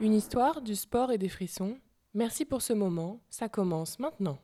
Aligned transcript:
Une 0.00 0.14
histoire, 0.14 0.62
du 0.62 0.76
sport 0.76 1.12
et 1.12 1.18
des 1.18 1.28
frissons. 1.28 1.76
Merci 2.14 2.46
pour 2.46 2.62
ce 2.62 2.72
moment, 2.72 3.20
ça 3.28 3.50
commence 3.50 3.98
maintenant. 3.98 4.38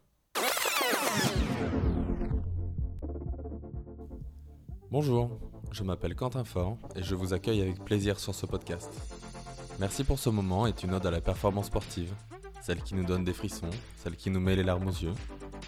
Bonjour, 4.91 5.41
je 5.73 5.82
m'appelle 5.82 6.14
Quentin 6.14 6.45
Fort 6.45 6.77
et 6.95 7.03
je 7.03 7.14
vous 7.14 7.32
accueille 7.32 7.62
avec 7.62 7.82
plaisir 7.82 8.21
sur 8.21 8.34
ce 8.34 8.45
podcast. 8.45 8.91
Merci 9.80 10.05
pour 10.05 10.19
ce 10.19 10.29
moment 10.29 10.66
est 10.66 10.82
une 10.82 10.93
ode 10.93 11.07
à 11.07 11.11
la 11.11 11.23
performance 11.23 11.68
sportive, 11.68 12.12
celle 12.61 12.82
qui 12.82 12.95
nous 12.95 13.04
donne 13.04 13.25
des 13.25 13.32
frissons, 13.32 13.70
celle 13.96 14.16
qui 14.16 14.29
nous 14.29 14.41
met 14.41 14.57
les 14.57 14.62
larmes 14.62 14.88
aux 14.88 14.91
yeux, 14.91 15.14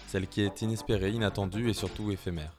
celle 0.05 0.27
qui 0.27 0.41
est 0.41 0.61
inespérée, 0.61 1.09
inattendue 1.09 1.67
et 1.67 1.73
surtout 1.73 2.11
éphémère. 2.11 2.55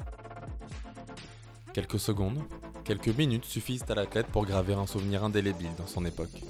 Quelques 1.74 2.00
secondes, 2.00 2.42
quelques 2.82 3.16
minutes 3.16 3.44
suffisent 3.44 3.88
à 3.88 3.94
l'athlète 3.94 4.26
pour 4.26 4.46
graver 4.46 4.74
un 4.74 4.88
souvenir 4.88 5.22
indélébile 5.22 5.76
dans 5.78 5.86
son 5.86 6.04
époque. 6.04 6.42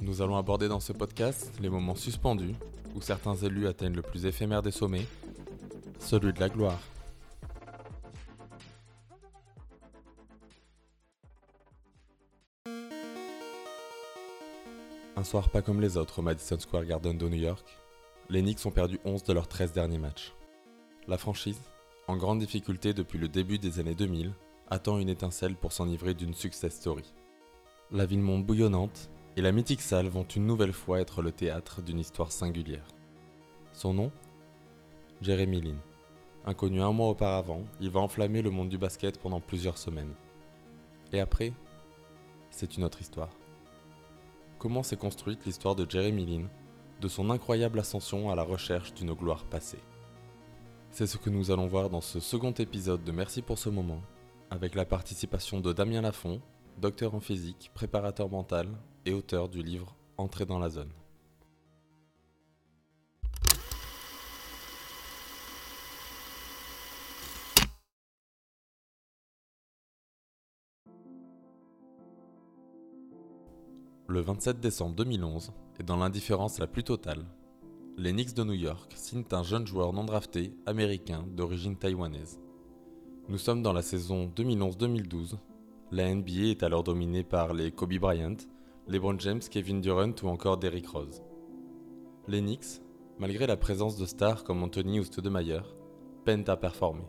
Nous 0.00 0.22
allons 0.22 0.36
aborder 0.36 0.68
dans 0.68 0.78
ce 0.78 0.92
podcast 0.92 1.52
les 1.60 1.68
moments 1.68 1.96
suspendus 1.96 2.54
où 2.94 3.00
certains 3.00 3.34
élus 3.34 3.66
atteignent 3.66 3.96
le 3.96 4.02
plus 4.02 4.26
éphémère 4.26 4.62
des 4.62 4.70
sommets, 4.70 5.06
celui 5.98 6.32
de 6.32 6.38
la 6.38 6.48
gloire. 6.48 6.78
Un 15.16 15.24
soir 15.24 15.50
pas 15.50 15.62
comme 15.62 15.80
les 15.80 15.96
autres 15.96 16.20
au 16.20 16.22
Madison 16.22 16.60
Square 16.60 16.84
Garden 16.84 17.18
de 17.18 17.28
New 17.28 17.34
York, 17.34 17.66
les 18.30 18.40
Knicks 18.40 18.64
ont 18.66 18.70
perdu 18.70 19.00
11 19.04 19.24
de 19.24 19.32
leurs 19.32 19.48
13 19.48 19.72
derniers 19.72 19.98
matchs. 19.98 20.32
La 21.08 21.18
franchise, 21.18 21.60
en 22.06 22.16
grande 22.16 22.38
difficulté 22.38 22.92
depuis 22.94 23.18
le 23.18 23.26
début 23.26 23.58
des 23.58 23.80
années 23.80 23.96
2000, 23.96 24.32
attend 24.70 24.98
une 24.98 25.08
étincelle 25.08 25.56
pour 25.56 25.72
s'enivrer 25.72 26.14
d'une 26.14 26.34
success 26.34 26.76
story. 26.76 27.12
La 27.90 28.06
ville 28.06 28.20
monde 28.20 28.46
bouillonnante 28.46 29.10
et 29.38 29.40
la 29.40 29.52
mythique 29.52 29.80
salle 29.80 30.08
vont 30.08 30.24
une 30.24 30.46
nouvelle 30.46 30.72
fois 30.72 31.00
être 31.00 31.22
le 31.22 31.32
théâtre 31.32 31.80
d'une 31.80 32.00
histoire 32.00 32.32
singulière. 32.32 32.88
Son 33.72 33.94
nom? 33.94 34.10
Jeremy 35.22 35.60
Lin. 35.60 35.78
Inconnu 36.44 36.82
un 36.82 36.92
mois 36.92 37.08
auparavant, 37.08 37.62
il 37.80 37.88
va 37.88 38.00
enflammer 38.00 38.42
le 38.42 38.50
monde 38.50 38.68
du 38.68 38.78
basket 38.78 39.18
pendant 39.18 39.40
plusieurs 39.40 39.78
semaines. 39.78 40.14
Et 41.12 41.20
après, 41.20 41.52
c'est 42.50 42.76
une 42.76 42.84
autre 42.84 43.00
histoire 43.00 43.30
comment 44.58 44.82
s'est 44.82 44.96
construite 44.96 45.46
l'histoire 45.46 45.76
de 45.76 45.88
Jeremy 45.88 46.26
Lin, 46.26 46.48
de 47.00 47.08
son 47.08 47.30
incroyable 47.30 47.78
ascension 47.78 48.30
à 48.30 48.34
la 48.34 48.42
recherche 48.42 48.92
d'une 48.92 49.14
gloire 49.14 49.44
passée? 49.44 49.78
C'est 50.90 51.06
ce 51.06 51.16
que 51.16 51.30
nous 51.30 51.50
allons 51.50 51.68
voir 51.68 51.90
dans 51.90 52.00
ce 52.00 52.18
second 52.18 52.50
épisode 52.50 53.04
de 53.04 53.12
Merci 53.12 53.42
pour 53.42 53.58
ce 53.58 53.68
moment, 53.68 54.02
avec 54.50 54.74
la 54.74 54.84
participation 54.84 55.60
de 55.60 55.72
Damien 55.72 56.00
Lafont, 56.00 56.40
docteur 56.78 57.14
en 57.14 57.20
physique, 57.20 57.70
préparateur 57.72 58.28
mental 58.28 58.68
et 59.08 59.14
auteur 59.14 59.48
du 59.48 59.62
livre 59.62 59.94
Entrer 60.18 60.44
dans 60.44 60.58
la 60.58 60.68
zone. 60.68 60.90
Le 74.08 74.20
27 74.20 74.60
décembre 74.60 74.96
2011, 74.96 75.52
et 75.80 75.82
dans 75.84 75.96
l'indifférence 75.96 76.58
la 76.58 76.66
plus 76.66 76.84
totale, 76.84 77.24
les 77.96 78.12
Knicks 78.12 78.34
de 78.34 78.44
New 78.44 78.52
York 78.52 78.92
signent 78.94 79.24
un 79.32 79.42
jeune 79.42 79.66
joueur 79.66 79.94
non 79.94 80.04
drafté 80.04 80.52
américain 80.66 81.24
d'origine 81.34 81.76
taïwanaise. 81.76 82.40
Nous 83.28 83.38
sommes 83.38 83.62
dans 83.62 83.72
la 83.72 83.82
saison 83.82 84.30
2011-2012. 84.36 85.36
La 85.92 86.14
NBA 86.14 86.48
est 86.50 86.62
alors 86.62 86.84
dominée 86.84 87.24
par 87.24 87.54
les 87.54 87.70
Kobe 87.70 87.94
Bryant, 87.98 88.36
LeBron 88.88 89.18
James, 89.18 89.42
Kevin 89.50 89.82
Durant 89.82 90.14
ou 90.22 90.28
encore 90.28 90.56
Derrick 90.56 90.88
Rose. 90.88 91.22
Les 92.26 92.40
Knicks, 92.40 92.80
malgré 93.18 93.46
la 93.46 93.58
présence 93.58 93.98
de 93.98 94.06
stars 94.06 94.44
comme 94.44 94.62
Anthony 94.62 94.98
ou 94.98 95.04
Stoudemire, 95.04 95.76
peinent 96.24 96.48
à 96.48 96.56
performer. 96.56 97.04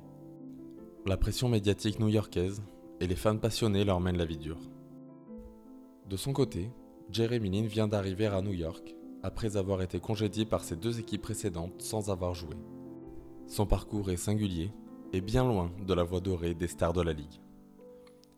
La 1.05 1.15
pression 1.15 1.47
médiatique 1.47 2.01
new-yorkaise 2.01 2.61
et 2.99 3.07
les 3.07 3.15
fans 3.15 3.37
passionnés 3.37 3.85
leur 3.85 4.01
mènent 4.01 4.17
la 4.17 4.25
vie 4.25 4.37
dure. 4.37 4.59
De 6.09 6.17
son 6.17 6.33
côté, 6.33 6.69
Jeremy 7.11 7.49
Lin 7.49 7.67
vient 7.67 7.87
d'arriver 7.87 8.25
à 8.25 8.41
New 8.41 8.51
York 8.51 8.93
après 9.23 9.55
avoir 9.55 9.81
été 9.81 10.01
congédié 10.01 10.43
par 10.45 10.65
ses 10.65 10.75
deux 10.75 10.99
équipes 10.99 11.21
précédentes 11.21 11.81
sans 11.81 12.09
avoir 12.09 12.35
joué. 12.35 12.57
Son 13.47 13.65
parcours 13.65 14.11
est 14.11 14.17
singulier 14.17 14.73
et 15.13 15.21
bien 15.21 15.45
loin 15.45 15.71
de 15.87 15.93
la 15.93 16.03
voie 16.03 16.19
dorée 16.19 16.55
des 16.55 16.67
stars 16.67 16.91
de 16.91 17.01
la 17.01 17.13
ligue. 17.13 17.39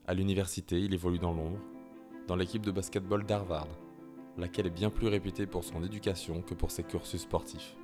À 0.06 0.14
l'université, 0.14 0.80
il 0.80 0.94
évolue 0.94 1.20
dans 1.20 1.34
l'ombre, 1.34 1.60
dans 2.28 2.36
l'équipe 2.36 2.66
de 2.66 2.72
basketball 2.72 3.26
d'Harvard, 3.26 3.68
laquelle 4.38 4.68
est 4.68 4.72
bien 4.72 4.90
plus 4.90 5.08
réputée 5.08 5.46
pour 5.46 5.64
son 5.64 5.84
éducation 5.84 6.42
que 6.42 6.54
pour 6.54 6.72
ses 6.72 6.84
cursus 6.84 7.22
sportifs. 7.22 7.76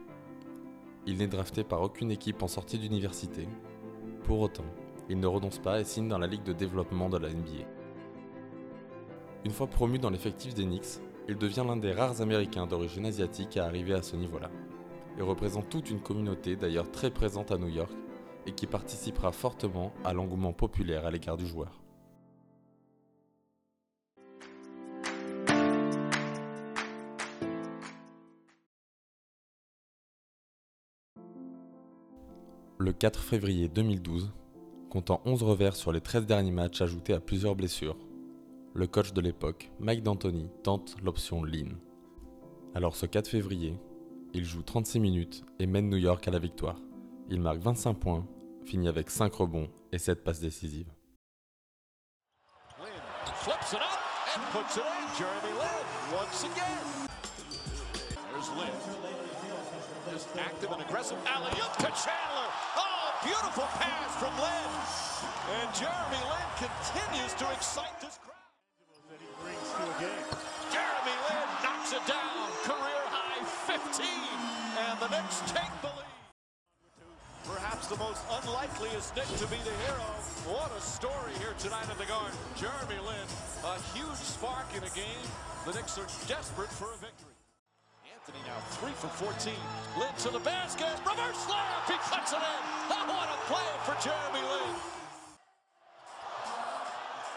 Il 1.05 1.17
n'est 1.17 1.27
drafté 1.27 1.63
par 1.63 1.81
aucune 1.81 2.11
équipe 2.11 2.43
en 2.43 2.47
sortie 2.47 2.79
d'université. 2.79 3.47
Pour 4.23 4.41
autant, 4.41 4.65
il 5.09 5.19
ne 5.19 5.27
renonce 5.27 5.59
pas 5.59 5.79
et 5.79 5.85
signe 5.85 6.09
dans 6.09 6.17
la 6.17 6.27
ligue 6.27 6.43
de 6.43 6.53
développement 6.53 7.09
de 7.09 7.17
la 7.17 7.29
NBA. 7.29 7.65
Une 9.45 9.51
fois 9.51 9.67
promu 9.67 9.99
dans 9.99 10.09
l'effectif 10.09 10.53
des 10.53 10.65
Knicks, 10.65 10.99
il 11.29 11.37
devient 11.37 11.63
l'un 11.65 11.77
des 11.77 11.93
rares 11.93 12.21
Américains 12.21 12.67
d'origine 12.67 13.05
asiatique 13.05 13.57
à 13.57 13.65
arriver 13.65 13.93
à 13.93 14.01
ce 14.01 14.15
niveau-là, 14.15 14.49
et 15.17 15.21
représente 15.21 15.69
toute 15.69 15.89
une 15.89 16.01
communauté 16.01 16.55
d'ailleurs 16.55 16.91
très 16.91 17.11
présente 17.11 17.51
à 17.51 17.57
New 17.57 17.69
York 17.69 17.93
et 18.45 18.51
qui 18.51 18.67
participera 18.67 19.31
fortement 19.31 19.93
à 20.03 20.13
l'engouement 20.13 20.53
populaire 20.53 21.05
à 21.05 21.11
l'égard 21.11 21.37
du 21.37 21.45
joueur. 21.45 21.86
Le 32.87 32.93
4 32.93 33.19
février 33.19 33.67
2012, 33.67 34.31
comptant 34.89 35.21
11 35.25 35.43
revers 35.43 35.75
sur 35.75 35.91
les 35.91 35.99
13 35.99 36.25
derniers 36.25 36.53
matchs 36.53 36.81
ajoutés 36.81 37.11
à 37.11 37.19
plusieurs 37.19 37.53
blessures, 37.53 37.97
le 38.73 38.87
coach 38.87 39.11
de 39.11 39.19
l'époque, 39.19 39.69
Mike 39.81 40.03
D'Antoni, 40.03 40.49
tente 40.63 40.95
l'option 41.03 41.43
Lean. 41.43 41.67
Alors 42.75 42.95
ce 42.95 43.05
4 43.05 43.27
février, 43.27 43.77
il 44.33 44.45
joue 44.45 44.61
36 44.61 45.01
minutes 45.01 45.43
et 45.59 45.67
mène 45.67 45.89
New 45.89 45.97
York 45.97 46.25
à 46.29 46.31
la 46.31 46.39
victoire. 46.39 46.79
Il 47.29 47.41
marque 47.41 47.59
25 47.59 47.93
points, 47.95 48.25
finit 48.63 48.87
avec 48.87 49.09
5 49.09 49.33
rebonds 49.33 49.69
et 49.91 49.97
7 49.97 50.23
passes 50.23 50.39
décisives. 50.39 50.93
Active 60.39 60.71
and 60.71 60.81
aggressive 60.81 61.17
alley 61.29 61.53
to 61.53 61.89
Chandler. 61.93 62.49
Oh, 62.73 63.13
beautiful 63.21 63.69
pass 63.77 64.09
from 64.17 64.33
Lynn. 64.41 64.73
And 65.61 65.69
Jeremy 65.77 66.21
Lin 66.25 66.49
continues 66.57 67.37
to 67.37 67.45
excite 67.53 67.93
this 68.01 68.17
crowd. 68.25 68.49
That 69.13 69.21
he 69.21 69.29
brings 69.45 69.69
to 69.77 69.83
a 69.85 69.95
game. 70.01 70.25
Jeremy 70.73 71.17
Lin 71.29 71.47
knocks 71.61 71.93
it 71.93 72.01
down. 72.09 72.49
Career 72.65 73.03
high 73.13 73.45
15. 73.69 74.09
And 74.09 74.97
the 74.97 75.09
Knicks 75.13 75.45
take 75.53 75.69
the 75.85 75.93
lead. 75.93 76.17
Perhaps 77.45 77.85
the 77.85 77.97
most 78.01 78.25
unlikeliest 78.41 79.13
Nick 79.13 79.29
to 79.37 79.45
be 79.53 79.61
the 79.61 79.75
hero. 79.85 80.09
What 80.49 80.73
a 80.73 80.81
story 80.81 81.37
here 81.37 81.53
tonight 81.61 81.85
at 81.93 81.97
the 82.01 82.09
Garden. 82.09 82.33
Jeremy 82.57 82.97
Lin, 83.05 83.27
a 83.69 83.77
huge 83.93 84.17
spark 84.17 84.65
in 84.73 84.81
a 84.81 84.93
game. 84.97 85.29
The 85.69 85.77
Knicks 85.77 85.93
are 86.01 86.09
desperate 86.25 86.73
for 86.73 86.89
a 86.89 86.97
victory. 86.97 87.36
Three 88.77 88.93
for 88.93 89.09
14. 89.09 89.53
Lin 89.97 90.13
to 90.21 90.29
the 90.29 90.39
basket. 90.45 90.93
Reverse 91.01 91.49
slam. 91.49 91.81
He 91.89 91.97
cuts 91.97 92.29
it 92.29 92.37
in. 92.37 92.61
Oh, 92.93 93.09
what 93.09 93.25
a 93.25 93.39
play 93.49 93.69
for 93.89 93.97
Jeremy 93.97 94.45
Lin. 94.45 94.73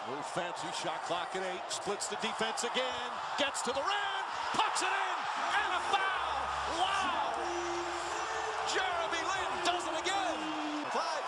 Little 0.05 0.29
fancy 0.37 0.69
shot 0.77 1.01
clock 1.09 1.33
at 1.33 1.41
eight. 1.41 1.65
Splits 1.73 2.09
the 2.09 2.17
defense 2.21 2.65
again. 2.65 3.09
Gets 3.39 3.63
to 3.63 3.73
the 3.73 3.81
rim. 3.81 4.23
Pucks 4.53 4.83
it 4.85 4.93
in. 4.93 5.17
And 5.65 5.71
a 5.73 5.83
foul. 5.89 6.37
Wow. 6.77 7.33
Jeremy 8.69 9.23
Lin 9.25 9.51
does 9.65 9.85
it 9.89 9.97
again. 9.97 10.39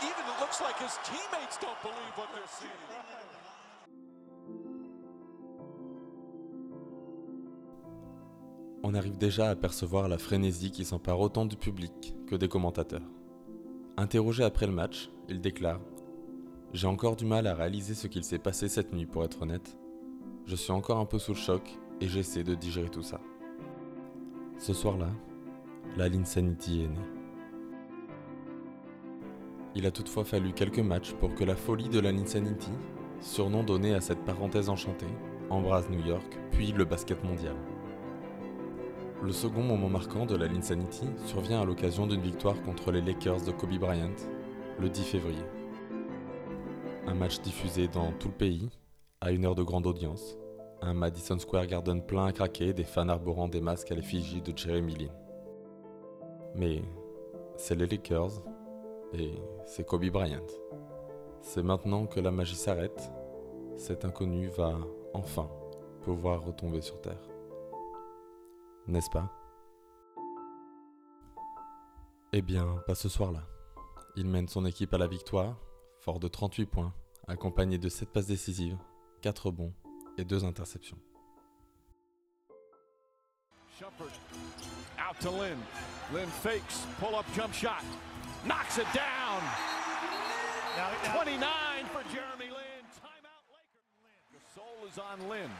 Even 0.04 0.24
it 0.28 0.38
looks 0.44 0.60
like 0.60 0.76
his 0.76 0.92
teammates 1.08 1.56
don't 1.56 1.80
believe 1.80 2.12
what 2.20 2.28
they're 2.36 2.52
seeing. 2.52 3.31
On 8.92 8.94
arrive 8.94 9.16
déjà 9.16 9.48
à 9.48 9.56
percevoir 9.56 10.06
la 10.06 10.18
frénésie 10.18 10.70
qui 10.70 10.84
s'empare 10.84 11.18
autant 11.18 11.46
du 11.46 11.56
public 11.56 12.14
que 12.26 12.36
des 12.36 12.46
commentateurs. 12.46 13.08
Interrogé 13.96 14.44
après 14.44 14.66
le 14.66 14.74
match, 14.74 15.08
il 15.30 15.40
déclare 15.40 15.80
J'ai 16.74 16.86
encore 16.86 17.16
du 17.16 17.24
mal 17.24 17.46
à 17.46 17.54
réaliser 17.54 17.94
ce 17.94 18.06
qu'il 18.06 18.22
s'est 18.22 18.38
passé 18.38 18.68
cette 18.68 18.92
nuit 18.92 19.06
pour 19.06 19.24
être 19.24 19.40
honnête. 19.40 19.78
Je 20.44 20.56
suis 20.56 20.72
encore 20.72 20.98
un 20.98 21.06
peu 21.06 21.18
sous 21.18 21.32
le 21.32 21.38
choc 21.38 21.62
et 22.02 22.06
j'essaie 22.06 22.44
de 22.44 22.54
digérer 22.54 22.90
tout 22.90 23.02
ça. 23.02 23.18
Ce 24.58 24.74
soir-là, 24.74 25.08
la 25.96 26.10
Linsanity 26.10 26.82
est 26.82 26.88
née. 26.88 27.08
Il 29.74 29.86
a 29.86 29.90
toutefois 29.90 30.26
fallu 30.26 30.52
quelques 30.52 30.80
matchs 30.80 31.14
pour 31.14 31.34
que 31.34 31.44
la 31.44 31.56
folie 31.56 31.88
de 31.88 31.98
la 31.98 32.12
Linsanity, 32.12 32.72
surnom 33.22 33.64
donné 33.64 33.94
à 33.94 34.02
cette 34.02 34.22
parenthèse 34.26 34.68
enchantée, 34.68 35.06
embrase 35.48 35.88
New 35.88 36.04
York, 36.04 36.38
puis 36.50 36.72
le 36.72 36.84
basket 36.84 37.24
mondial. 37.24 37.56
Le 39.22 39.30
second 39.30 39.62
moment 39.62 39.88
marquant 39.88 40.26
de 40.26 40.34
la 40.34 40.48
Linsanity 40.48 41.06
survient 41.26 41.60
à 41.60 41.64
l'occasion 41.64 42.08
d'une 42.08 42.20
victoire 42.20 42.60
contre 42.62 42.90
les 42.90 43.00
Lakers 43.00 43.42
de 43.42 43.52
Kobe 43.52 43.78
Bryant, 43.78 44.16
le 44.80 44.88
10 44.88 45.04
février. 45.04 45.44
Un 47.06 47.14
match 47.14 47.40
diffusé 47.40 47.86
dans 47.86 48.10
tout 48.18 48.26
le 48.26 48.34
pays, 48.34 48.68
à 49.20 49.30
une 49.30 49.44
heure 49.44 49.54
de 49.54 49.62
grande 49.62 49.86
audience, 49.86 50.36
un 50.80 50.92
Madison 50.92 51.38
Square 51.38 51.68
Garden 51.68 52.04
plein 52.04 52.26
à 52.26 52.32
craquer, 52.32 52.72
des 52.72 52.82
fans 52.82 53.08
arborant 53.08 53.46
des 53.46 53.60
masques 53.60 53.92
à 53.92 53.94
l'effigie 53.94 54.42
de 54.42 54.58
Jeremy 54.58 54.96
Lin. 54.96 55.12
Mais 56.56 56.82
c'est 57.56 57.76
les 57.76 57.86
Lakers 57.86 58.42
et 59.14 59.34
c'est 59.66 59.86
Kobe 59.86 60.10
Bryant. 60.10 60.46
C'est 61.42 61.62
maintenant 61.62 62.06
que 62.06 62.18
la 62.18 62.32
magie 62.32 62.56
s'arrête, 62.56 63.12
cet 63.76 64.04
inconnu 64.04 64.48
va 64.48 64.76
enfin 65.14 65.48
pouvoir 66.02 66.44
retomber 66.44 66.80
sur 66.80 67.00
Terre. 67.00 67.31
N'est-ce 68.88 69.10
pas? 69.10 69.30
Eh 72.32 72.42
bien, 72.42 72.66
pas 72.86 72.94
ce 72.94 73.08
soir-là. 73.08 73.42
Il 74.16 74.26
mène 74.26 74.48
son 74.48 74.66
équipe 74.66 74.92
à 74.94 74.98
la 74.98 75.06
victoire, 75.06 75.56
fort 76.00 76.18
de 76.18 76.28
38 76.28 76.66
points, 76.66 76.94
accompagné 77.28 77.78
de 77.78 77.88
7 77.88 78.10
passes 78.10 78.26
décisives, 78.26 78.78
4 79.20 79.50
bons 79.50 79.72
et 80.18 80.24
2 80.24 80.44
interceptions. 80.44 80.98
Shumpert 83.78 84.12
out 84.98 85.18
to 85.20 85.30
Lynn. 85.30 85.58
Lynn 86.12 86.28
fakes, 86.28 86.86
pull 87.00 87.14
up 87.14 87.26
jump 87.34 87.52
shot, 87.54 87.82
knocks 88.44 88.78
it 88.78 88.86
down. 88.94 89.42
29 91.14 91.86
for 91.92 92.02
Jeremy 92.12 92.48
Lin. 92.48 92.84
Timeout 92.96 93.44
Lakers. 93.52 94.32
The 94.32 94.40
soul 94.54 94.86
is 94.88 94.98
on 94.98 95.28
Lynn. 95.28 95.50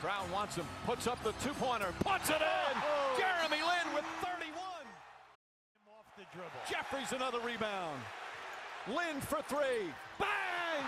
Brown 0.00 0.30
wants 0.30 0.56
him, 0.56 0.66
puts 0.84 1.06
up 1.06 1.22
the 1.22 1.32
two-pointer, 1.42 1.92
puts 2.00 2.28
it 2.28 2.36
in. 2.36 2.74
Oh. 2.76 3.16
Jeremy 3.18 3.62
Lin 3.62 3.94
with 3.94 4.04
31. 4.20 4.52
Off 5.88 6.04
the 6.16 6.24
dribble. 6.32 6.50
Jeffries 6.68 7.12
another 7.12 7.40
rebound. 7.40 8.00
Lin 8.88 9.20
for 9.20 9.42
three. 9.48 9.90
Bang! 10.18 10.84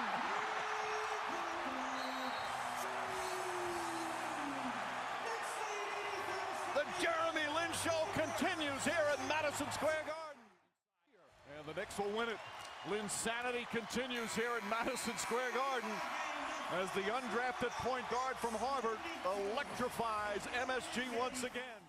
The 6.75 6.85
Jeremy 7.03 7.47
Lin 7.57 7.73
Show 7.83 8.07
continues 8.15 8.85
here 8.85 9.09
at 9.13 9.19
Madison 9.29 9.67
Square 9.73 10.05
Garden. 10.07 10.43
And 11.59 11.67
the 11.67 11.81
Knicks 11.81 11.99
will 11.99 12.17
win 12.17 12.29
it. 12.29 12.39
Lynn's 12.89 13.13
sanity 13.13 13.67
continues 13.73 14.35
here 14.35 14.53
at 14.57 14.63
Madison 14.71 15.17
Square 15.17 15.51
Garden 15.55 15.91
as 16.73 16.91
the 16.93 17.01
undrafted 17.01 17.71
point 17.83 18.05
guard 18.11 18.37
from 18.37 18.55
Harvard 18.55 18.99
electrifies 19.53 20.43
MSG 20.67 21.01
once 21.19 21.45
again. 21.45 21.83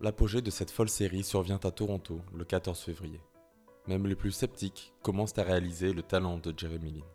L'apogée 0.00 0.42
de 0.42 0.50
cette 0.50 0.72
folle 0.72 0.88
série 0.88 1.22
survient 1.22 1.60
à 1.62 1.70
Toronto 1.70 2.20
le 2.34 2.44
14 2.44 2.80
février. 2.80 3.20
Même 3.86 4.06
les 4.06 4.16
plus 4.16 4.32
sceptiques 4.32 4.92
commencent 5.02 5.38
à 5.38 5.44
réaliser 5.44 5.92
le 5.92 6.02
talent 6.02 6.38
de 6.38 6.52
Jeremy 6.56 6.90
Lin. 6.90 7.06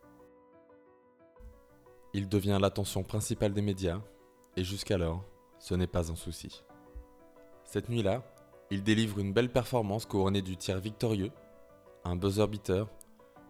Il 2.13 2.29
devient 2.29 2.57
l'attention 2.61 3.03
principale 3.03 3.53
des 3.53 3.61
médias, 3.61 3.99
et 4.55 4.63
jusqu'alors, 4.63 5.25
ce 5.59 5.75
n'est 5.75 5.87
pas 5.87 6.11
un 6.11 6.15
souci. 6.15 6.63
Cette 7.65 7.89
nuit-là, 7.89 8.23
il 8.71 8.83
délivre 8.83 9.19
une 9.19 9.33
belle 9.33 9.51
performance 9.51 10.05
couronnée 10.05 10.41
du 10.41 10.55
tir 10.55 10.79
victorieux, 10.79 11.31
un 12.05 12.15
buzzer 12.15 12.47
beater, 12.47 12.87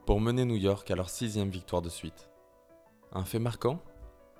pour 0.08 0.22
mener 0.22 0.46
New 0.46 0.56
York 0.56 0.90
à 0.90 0.96
leur 0.96 1.10
sixième 1.10 1.50
victoire 1.50 1.82
de 1.82 1.90
suite. 1.90 2.30
Un 3.12 3.26
fait 3.26 3.40
marquant 3.40 3.84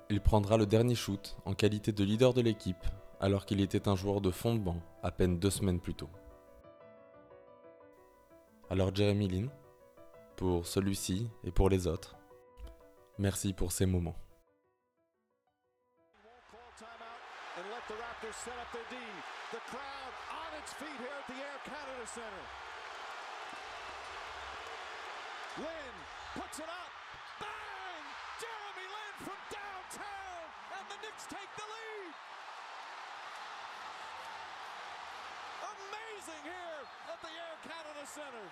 Il 0.08 0.22
prendra 0.22 0.56
le 0.56 0.64
dernier 0.64 0.94
shoot 0.94 1.36
en 1.44 1.52
qualité 1.52 1.92
de 1.92 2.02
leader 2.04 2.32
de 2.32 2.40
l'équipe, 2.40 2.86
alors 3.20 3.44
qu'il 3.44 3.60
était 3.60 3.86
un 3.86 3.94
joueur 3.94 4.22
de 4.22 4.30
fond 4.30 4.54
de 4.54 4.60
banc 4.60 4.80
à 5.02 5.10
peine 5.10 5.38
deux 5.38 5.50
semaines 5.50 5.78
plus 5.78 5.94
tôt. 5.94 6.08
Alors 8.70 8.94
Jeremy 8.94 9.28
Lin, 9.28 9.48
pour 10.36 10.66
celui-ci 10.66 11.28
et 11.44 11.50
pour 11.50 11.68
les 11.68 11.86
autres, 11.86 12.16
merci 13.18 13.52
pour 13.52 13.70
ces 13.70 13.84
moments. 13.84 14.16
Lynn 25.56 25.96
puts 26.36 26.58
it 26.58 26.68
up. 26.68 26.92
Bang! 27.40 28.04
Jeremy 28.36 28.86
Lin 28.92 29.14
from 29.24 29.40
downtown, 29.48 30.44
and 30.76 30.84
the 30.92 30.98
Knicks 31.00 31.24
take 31.32 31.52
the 31.56 31.64
lead. 31.64 32.12
Amazing 35.72 36.42
here 36.44 36.82
at 37.08 37.18
the 37.24 37.32
Air 37.32 37.56
Canada 37.64 38.04
Center. 38.04 38.46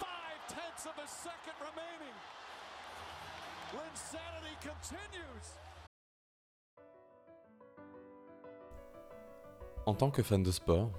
Five 0.00 0.40
tenths 0.48 0.86
of 0.86 0.96
a 0.96 1.06
second 1.06 1.56
remaining. 1.60 2.16
Linsanity 3.76 4.56
continues. 4.64 5.46
En 9.86 9.94
tant 9.94 10.10
que 10.10 10.22
fan 10.22 10.42
de 10.42 10.50
sport, 10.50 10.90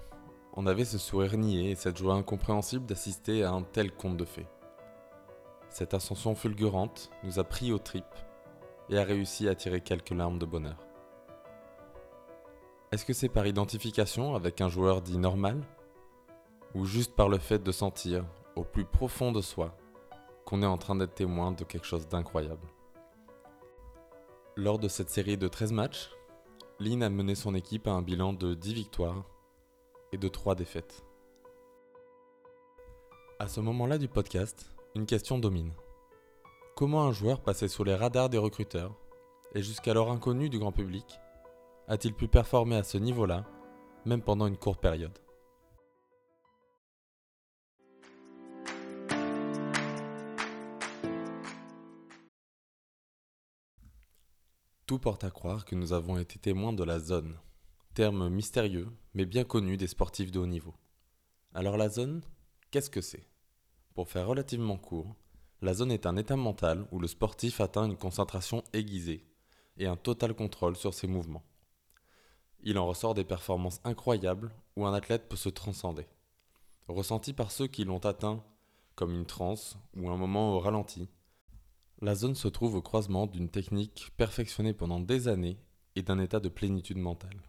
on 0.53 0.65
avait 0.65 0.85
ce 0.85 0.97
sourire 0.97 1.37
niais 1.37 1.71
et 1.71 1.75
cette 1.75 1.97
joie 1.97 2.15
incompréhensible 2.15 2.85
d'assister 2.85 3.43
à 3.43 3.51
un 3.51 3.61
tel 3.61 3.91
conte 3.91 4.17
de 4.17 4.25
fées. 4.25 4.47
Cette 5.69 5.93
ascension 5.93 6.33
fulgurante 6.33 7.11
nous 7.23 7.39
a 7.39 7.43
pris 7.43 7.71
aux 7.71 7.77
tripes 7.77 8.03
et 8.89 8.97
a 8.97 9.03
réussi 9.03 9.47
à 9.47 9.55
tirer 9.55 9.81
quelques 9.81 10.09
larmes 10.09 10.39
de 10.39 10.45
bonheur. 10.45 10.77
Est-ce 12.91 13.05
que 13.05 13.13
c'est 13.13 13.29
par 13.29 13.45
identification 13.45 14.33
avec 14.33 14.61
un 14.61 14.69
joueur 14.69 15.03
dit 15.03 15.19
normal 15.19 15.61
Ou 16.73 16.85
juste 16.85 17.15
par 17.15 17.29
le 17.29 17.37
fait 17.37 17.61
de 17.61 17.71
sentir, 17.71 18.25
au 18.55 18.63
plus 18.63 18.83
profond 18.83 19.31
de 19.31 19.41
soi, 19.41 19.77
qu'on 20.43 20.63
est 20.63 20.67
en 20.67 20.79
train 20.79 20.95
d'être 20.95 21.13
témoin 21.13 21.51
de 21.51 21.63
quelque 21.63 21.85
chose 21.85 22.07
d'incroyable? 22.07 22.67
Lors 24.55 24.79
de 24.79 24.87
cette 24.87 25.11
série 25.11 25.37
de 25.37 25.47
13 25.47 25.71
matchs, 25.71 26.09
Lynn 26.79 27.03
a 27.03 27.09
mené 27.09 27.35
son 27.35 27.53
équipe 27.53 27.87
à 27.87 27.91
un 27.91 28.01
bilan 28.01 28.33
de 28.33 28.55
10 28.55 28.73
victoires 28.73 29.23
et 30.11 30.17
de 30.17 30.27
3 30.27 30.55
défaites. 30.55 31.05
À 33.37 33.47
ce 33.47 33.59
moment-là 33.61 33.99
du 33.99 34.07
podcast, 34.07 34.65
une 34.95 35.05
question 35.05 35.37
domine. 35.37 35.71
Comment 36.75 37.03
un 37.03 37.11
joueur 37.11 37.41
passé 37.41 37.67
sous 37.67 37.83
les 37.83 37.93
radars 37.93 38.29
des 38.29 38.37
recruteurs 38.37 38.97
et 39.53 39.61
jusqu'alors 39.61 40.11
inconnu 40.11 40.49
du 40.49 40.57
grand 40.57 40.71
public 40.71 41.19
a-t-il 41.87 42.13
pu 42.13 42.27
performer 42.27 42.75
à 42.75 42.83
ce 42.83 42.97
niveau-là, 42.97 43.45
même 44.05 44.21
pendant 44.21 44.47
une 44.47 44.57
courte 44.57 44.81
période? 44.81 45.17
Tout 54.87 54.97
porte 54.97 55.23
à 55.23 55.29
croire 55.29 55.65
que 55.65 55.75
nous 55.75 55.93
avons 55.93 56.17
été 56.17 56.39
témoins 56.39 56.73
de 56.73 56.83
la 56.83 56.97
zone, 56.97 57.39
terme 57.93 58.27
mystérieux 58.29 58.87
mais 59.13 59.25
bien 59.25 59.43
connu 59.43 59.77
des 59.77 59.87
sportifs 59.87 60.31
de 60.31 60.39
haut 60.39 60.47
niveau. 60.47 60.73
Alors 61.53 61.77
la 61.77 61.89
zone, 61.89 62.21
qu'est-ce 62.71 62.89
que 62.89 63.01
c'est? 63.01 63.28
Pour 63.99 64.07
faire 64.07 64.27
relativement 64.27 64.77
court, 64.77 65.13
la 65.61 65.73
zone 65.73 65.91
est 65.91 66.05
un 66.05 66.15
état 66.15 66.37
mental 66.37 66.87
où 66.93 66.99
le 66.99 67.07
sportif 67.09 67.59
atteint 67.59 67.85
une 67.85 67.97
concentration 67.97 68.63
aiguisée 68.71 69.25
et 69.75 69.87
un 69.87 69.97
total 69.97 70.33
contrôle 70.33 70.77
sur 70.77 70.93
ses 70.93 71.05
mouvements. 71.05 71.43
Il 72.63 72.77
en 72.77 72.87
ressort 72.87 73.13
des 73.13 73.25
performances 73.25 73.81
incroyables 73.83 74.53
où 74.77 74.85
un 74.85 74.93
athlète 74.93 75.27
peut 75.27 75.35
se 75.35 75.49
transcender. 75.49 76.07
Ressenti 76.87 77.33
par 77.33 77.51
ceux 77.51 77.67
qui 77.67 77.83
l'ont 77.83 78.05
atteint 78.05 78.41
comme 78.95 79.13
une 79.13 79.25
transe 79.25 79.77
ou 79.97 80.09
un 80.09 80.15
moment 80.15 80.55
au 80.55 80.61
ralenti, 80.61 81.09
la 81.99 82.15
zone 82.15 82.35
se 82.35 82.47
trouve 82.47 82.75
au 82.75 82.81
croisement 82.81 83.27
d'une 83.27 83.49
technique 83.49 84.13
perfectionnée 84.15 84.73
pendant 84.73 85.01
des 85.01 85.27
années 85.27 85.59
et 85.97 86.03
d'un 86.03 86.19
état 86.19 86.39
de 86.39 86.47
plénitude 86.47 86.99
mentale. 86.99 87.41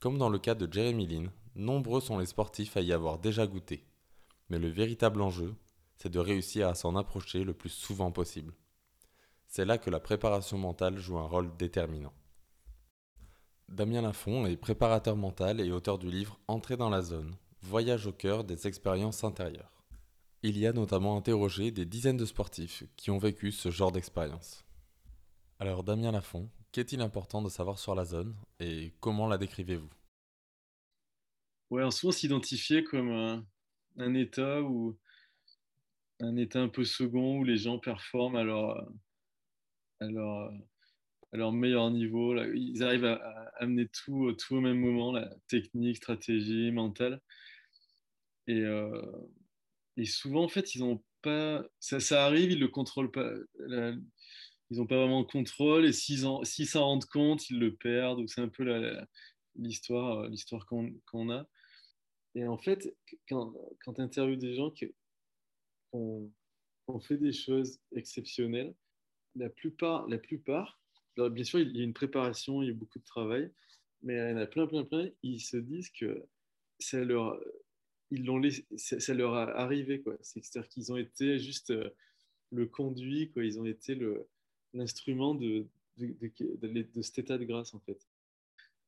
Comme 0.00 0.16
dans 0.16 0.30
le 0.30 0.38
cas 0.38 0.54
de 0.54 0.72
Jeremy 0.72 1.06
Lin, 1.06 1.30
nombreux 1.54 2.00
sont 2.00 2.16
les 2.16 2.24
sportifs 2.24 2.78
à 2.78 2.80
y 2.80 2.94
avoir 2.94 3.18
déjà 3.18 3.46
goûté. 3.46 3.84
Mais 4.52 4.58
le 4.58 4.68
véritable 4.68 5.22
enjeu, 5.22 5.54
c'est 5.96 6.12
de 6.12 6.18
réussir 6.18 6.68
à 6.68 6.74
s'en 6.74 6.94
approcher 6.94 7.42
le 7.42 7.54
plus 7.54 7.70
souvent 7.70 8.12
possible. 8.12 8.52
C'est 9.46 9.64
là 9.64 9.78
que 9.78 9.88
la 9.88 9.98
préparation 9.98 10.58
mentale 10.58 10.98
joue 10.98 11.16
un 11.16 11.26
rôle 11.26 11.56
déterminant. 11.56 12.12
Damien 13.70 14.02
Lafont 14.02 14.44
est 14.44 14.58
préparateur 14.58 15.16
mental 15.16 15.58
et 15.58 15.72
auteur 15.72 15.98
du 15.98 16.10
livre 16.10 16.38
Entrer 16.48 16.76
dans 16.76 16.90
la 16.90 17.00
zone, 17.00 17.34
voyage 17.62 18.06
au 18.06 18.12
cœur 18.12 18.44
des 18.44 18.66
expériences 18.66 19.24
intérieures. 19.24 19.86
Il 20.42 20.58
y 20.58 20.66
a 20.66 20.74
notamment 20.74 21.16
interrogé 21.16 21.70
des 21.70 21.86
dizaines 21.86 22.18
de 22.18 22.26
sportifs 22.26 22.84
qui 22.96 23.10
ont 23.10 23.16
vécu 23.16 23.52
ce 23.52 23.70
genre 23.70 23.90
d'expérience. 23.90 24.66
Alors 25.60 25.82
Damien 25.82 26.12
Lafont, 26.12 26.50
qu'est-il 26.72 27.00
important 27.00 27.40
de 27.40 27.48
savoir 27.48 27.78
sur 27.78 27.94
la 27.94 28.04
zone 28.04 28.36
et 28.60 28.92
comment 29.00 29.28
la 29.28 29.38
décrivez-vous? 29.38 29.88
Ouais, 31.70 31.90
souvent 31.90 32.12
s'identifier 32.12 32.84
comme 32.84 33.10
un, 33.12 33.46
un 33.96 34.14
état 34.14 34.62
où 34.62 34.98
un 36.20 36.36
état 36.36 36.60
un 36.60 36.68
peu 36.68 36.84
second 36.84 37.38
où 37.38 37.44
les 37.44 37.56
gens 37.56 37.78
performent 37.78 38.36
à 38.36 38.44
leur, 38.44 38.88
à 40.00 40.06
leur, 41.32 41.52
meilleur 41.52 41.90
niveau. 41.90 42.36
Ils 42.54 42.82
arrivent 42.82 43.04
à, 43.04 43.52
amener 43.58 43.88
tout, 43.88 44.32
tout 44.32 44.56
au 44.56 44.60
même 44.60 44.78
moment, 44.78 45.12
la 45.12 45.34
technique, 45.48 45.96
stratégie, 45.96 46.70
mentale. 46.70 47.20
Et, 48.46 48.60
euh, 48.60 49.02
et 49.96 50.04
souvent, 50.04 50.44
en 50.44 50.48
fait, 50.48 50.74
ils 50.74 50.84
ont 50.84 51.02
pas. 51.22 51.64
Ça, 51.80 52.00
ça 52.00 52.24
arrive, 52.24 52.52
ils 52.52 52.60
le 52.60 52.68
contrôlent 52.68 53.10
pas. 53.10 53.30
Ils 53.68 54.78
n'ont 54.78 54.86
pas 54.86 54.96
vraiment 54.96 55.22
de 55.22 55.26
contrôle 55.26 55.84
et 55.84 55.92
s'ils 55.92 56.20
s'en 56.20 56.84
rendent 56.84 57.04
compte, 57.06 57.48
ils 57.50 57.58
le 57.58 57.74
perdent. 57.74 58.26
C'est 58.26 58.40
un 58.40 58.48
peu 58.48 58.64
l'histoire 59.56 60.28
l'histoire 60.28 60.66
qu'on 60.66 60.90
qu 60.90 61.30
a. 61.30 61.46
Et 62.34 62.46
en 62.46 62.58
fait, 62.58 62.94
quand, 63.28 63.54
quand 63.84 63.94
tu 63.94 64.00
interviews 64.00 64.36
des 64.36 64.54
gens 64.54 64.70
qui 64.70 64.92
ont, 65.92 66.30
ont, 66.88 67.00
fait 67.00 67.18
des 67.18 67.32
choses 67.32 67.78
exceptionnelles, 67.94 68.74
la 69.34 69.50
plupart, 69.50 70.08
la 70.08 70.18
plupart 70.18 70.82
bien 71.16 71.44
sûr, 71.44 71.60
il 71.60 71.76
y 71.76 71.80
a 71.80 71.84
une 71.84 71.92
préparation, 71.92 72.62
il 72.62 72.68
y 72.68 72.70
a 72.70 72.74
beaucoup 72.74 72.98
de 72.98 73.04
travail, 73.04 73.50
mais 74.02 74.14
il 74.14 74.30
y 74.30 74.32
en 74.32 74.36
a 74.36 74.46
plein, 74.46 74.66
plein, 74.66 74.84
plein, 74.84 75.10
ils 75.22 75.40
se 75.40 75.56
disent 75.56 75.90
que 75.90 76.24
ça 76.78 77.04
leur, 77.04 77.38
ils 78.10 78.24
l'ont 78.24 78.42
ça, 78.76 78.98
ça, 78.98 79.14
leur 79.14 79.34
a 79.34 79.44
arrivé. 79.58 80.02
C'est-à-dire 80.20 80.68
qu'ils 80.68 80.92
ont 80.92 80.96
été 80.96 81.38
juste 81.38 81.70
euh, 81.70 81.90
le 82.50 82.66
conduit, 82.66 83.30
quoi. 83.30 83.44
ils 83.44 83.60
ont 83.60 83.64
été 83.64 83.98
l'instrument 84.74 85.34
de, 85.34 85.66
de, 85.98 86.82
de, 86.82 87.02
cet 87.02 87.20
état 87.20 87.38
de 87.38 87.44
grâce, 87.44 87.74
en 87.74 87.80
fait. 87.80 87.98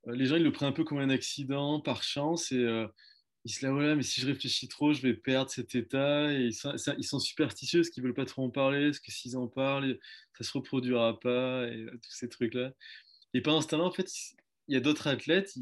Euh, 0.06 0.14
les 0.14 0.26
gens, 0.26 0.36
ils 0.36 0.42
le 0.42 0.52
prennent 0.52 0.68
un 0.68 0.72
peu 0.72 0.84
comme 0.84 0.98
un 0.98 1.10
accident, 1.10 1.80
par 1.80 2.02
chance, 2.02 2.52
euh, 2.52 2.86
ils 3.44 3.52
se 3.52 3.60
disent, 3.60 3.68
voilà, 3.68 3.94
mais 3.94 4.02
si 4.02 4.20
je 4.20 4.26
réfléchis 4.26 4.68
trop, 4.68 4.92
je 4.92 5.02
vais 5.02 5.14
perdre 5.14 5.50
cet 5.50 5.74
état. 5.74 6.32
Et 6.32 6.46
ils 6.46 6.54
sont, 6.54 6.74
ils 6.98 7.04
sont 7.04 7.18
superstitieux, 7.18 7.80
parce 7.80 7.90
qu'ils 7.90 8.02
veulent 8.02 8.14
pas 8.14 8.24
trop 8.24 8.44
en 8.44 8.50
parler, 8.50 8.86
parce 8.86 9.00
que 9.00 9.12
s'ils 9.12 9.36
en 9.36 9.48
parlent, 9.48 9.98
ça 10.32 10.38
ne 10.40 10.44
se 10.44 10.52
reproduira 10.52 11.20
pas, 11.20 11.68
et 11.68 11.86
tous 12.02 12.12
ces 12.12 12.28
trucs-là. 12.28 12.72
Et 13.34 13.42
pendant 13.42 13.60
ce 13.60 13.68
temps-là, 13.68 13.84
en 13.84 13.92
fait, 13.92 14.10
il 14.68 14.74
y 14.74 14.76
a 14.76 14.80
d'autres 14.80 15.08
athlètes, 15.08 15.56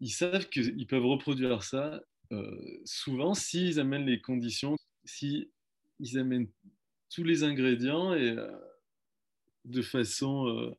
ils, 0.00 0.10
savent 0.10 0.48
qu'ils 0.48 0.86
peuvent 0.86 1.06
reproduire 1.06 1.62
ça 1.64 2.00
euh, 2.32 2.80
souvent 2.84 3.34
s'ils 3.34 3.80
amènent 3.80 4.06
les 4.06 4.20
conditions, 4.20 4.76
s'ils 5.04 5.50
ils 5.98 6.18
amènent 6.18 6.48
tous 7.10 7.24
les 7.24 7.42
ingrédients 7.42 8.14
et 8.14 8.30
euh, 8.30 8.50
de 9.64 9.82
façon 9.82 10.46
euh, 10.48 10.70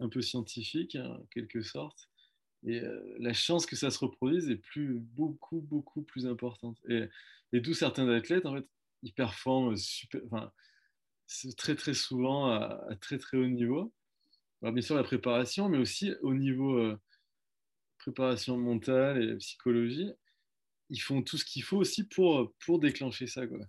un 0.00 0.08
peu 0.08 0.20
scientifique, 0.20 0.96
hein, 0.96 1.18
en 1.20 1.24
quelque 1.26 1.62
sorte. 1.62 2.07
Et 2.66 2.82
la 3.18 3.32
chance 3.32 3.66
que 3.66 3.76
ça 3.76 3.90
se 3.90 3.98
reproduise 3.98 4.50
est 4.50 4.56
plus, 4.56 4.98
beaucoup, 4.98 5.60
beaucoup 5.60 6.02
plus 6.02 6.26
importante. 6.26 6.78
Et, 6.88 7.08
d'où 7.52 7.72
certains 7.72 8.08
athlètes, 8.08 8.46
en 8.46 8.54
fait, 8.54 8.66
ils 9.02 9.12
performent 9.12 9.76
super, 9.76 10.20
enfin, 10.26 10.52
très, 11.56 11.76
très 11.76 11.94
souvent 11.94 12.50
à, 12.50 12.96
très, 13.00 13.18
très 13.18 13.36
haut 13.36 13.46
niveau. 13.46 13.92
Bien 14.62 14.82
sûr, 14.82 14.96
la 14.96 15.04
préparation, 15.04 15.68
mais 15.68 15.78
aussi 15.78 16.12
au 16.22 16.34
niveau 16.34 16.76
euh, 16.78 16.98
préparation 17.98 18.56
mentale 18.56 19.22
et 19.22 19.36
psychologie, 19.36 20.10
ils 20.90 21.00
font 21.00 21.22
tout 21.22 21.36
ce 21.36 21.44
qu'il 21.44 21.62
faut 21.62 21.76
aussi 21.76 22.02
pour, 22.04 22.52
pour 22.64 22.80
déclencher 22.80 23.28
ça. 23.28 23.46
Quoi. 23.46 23.60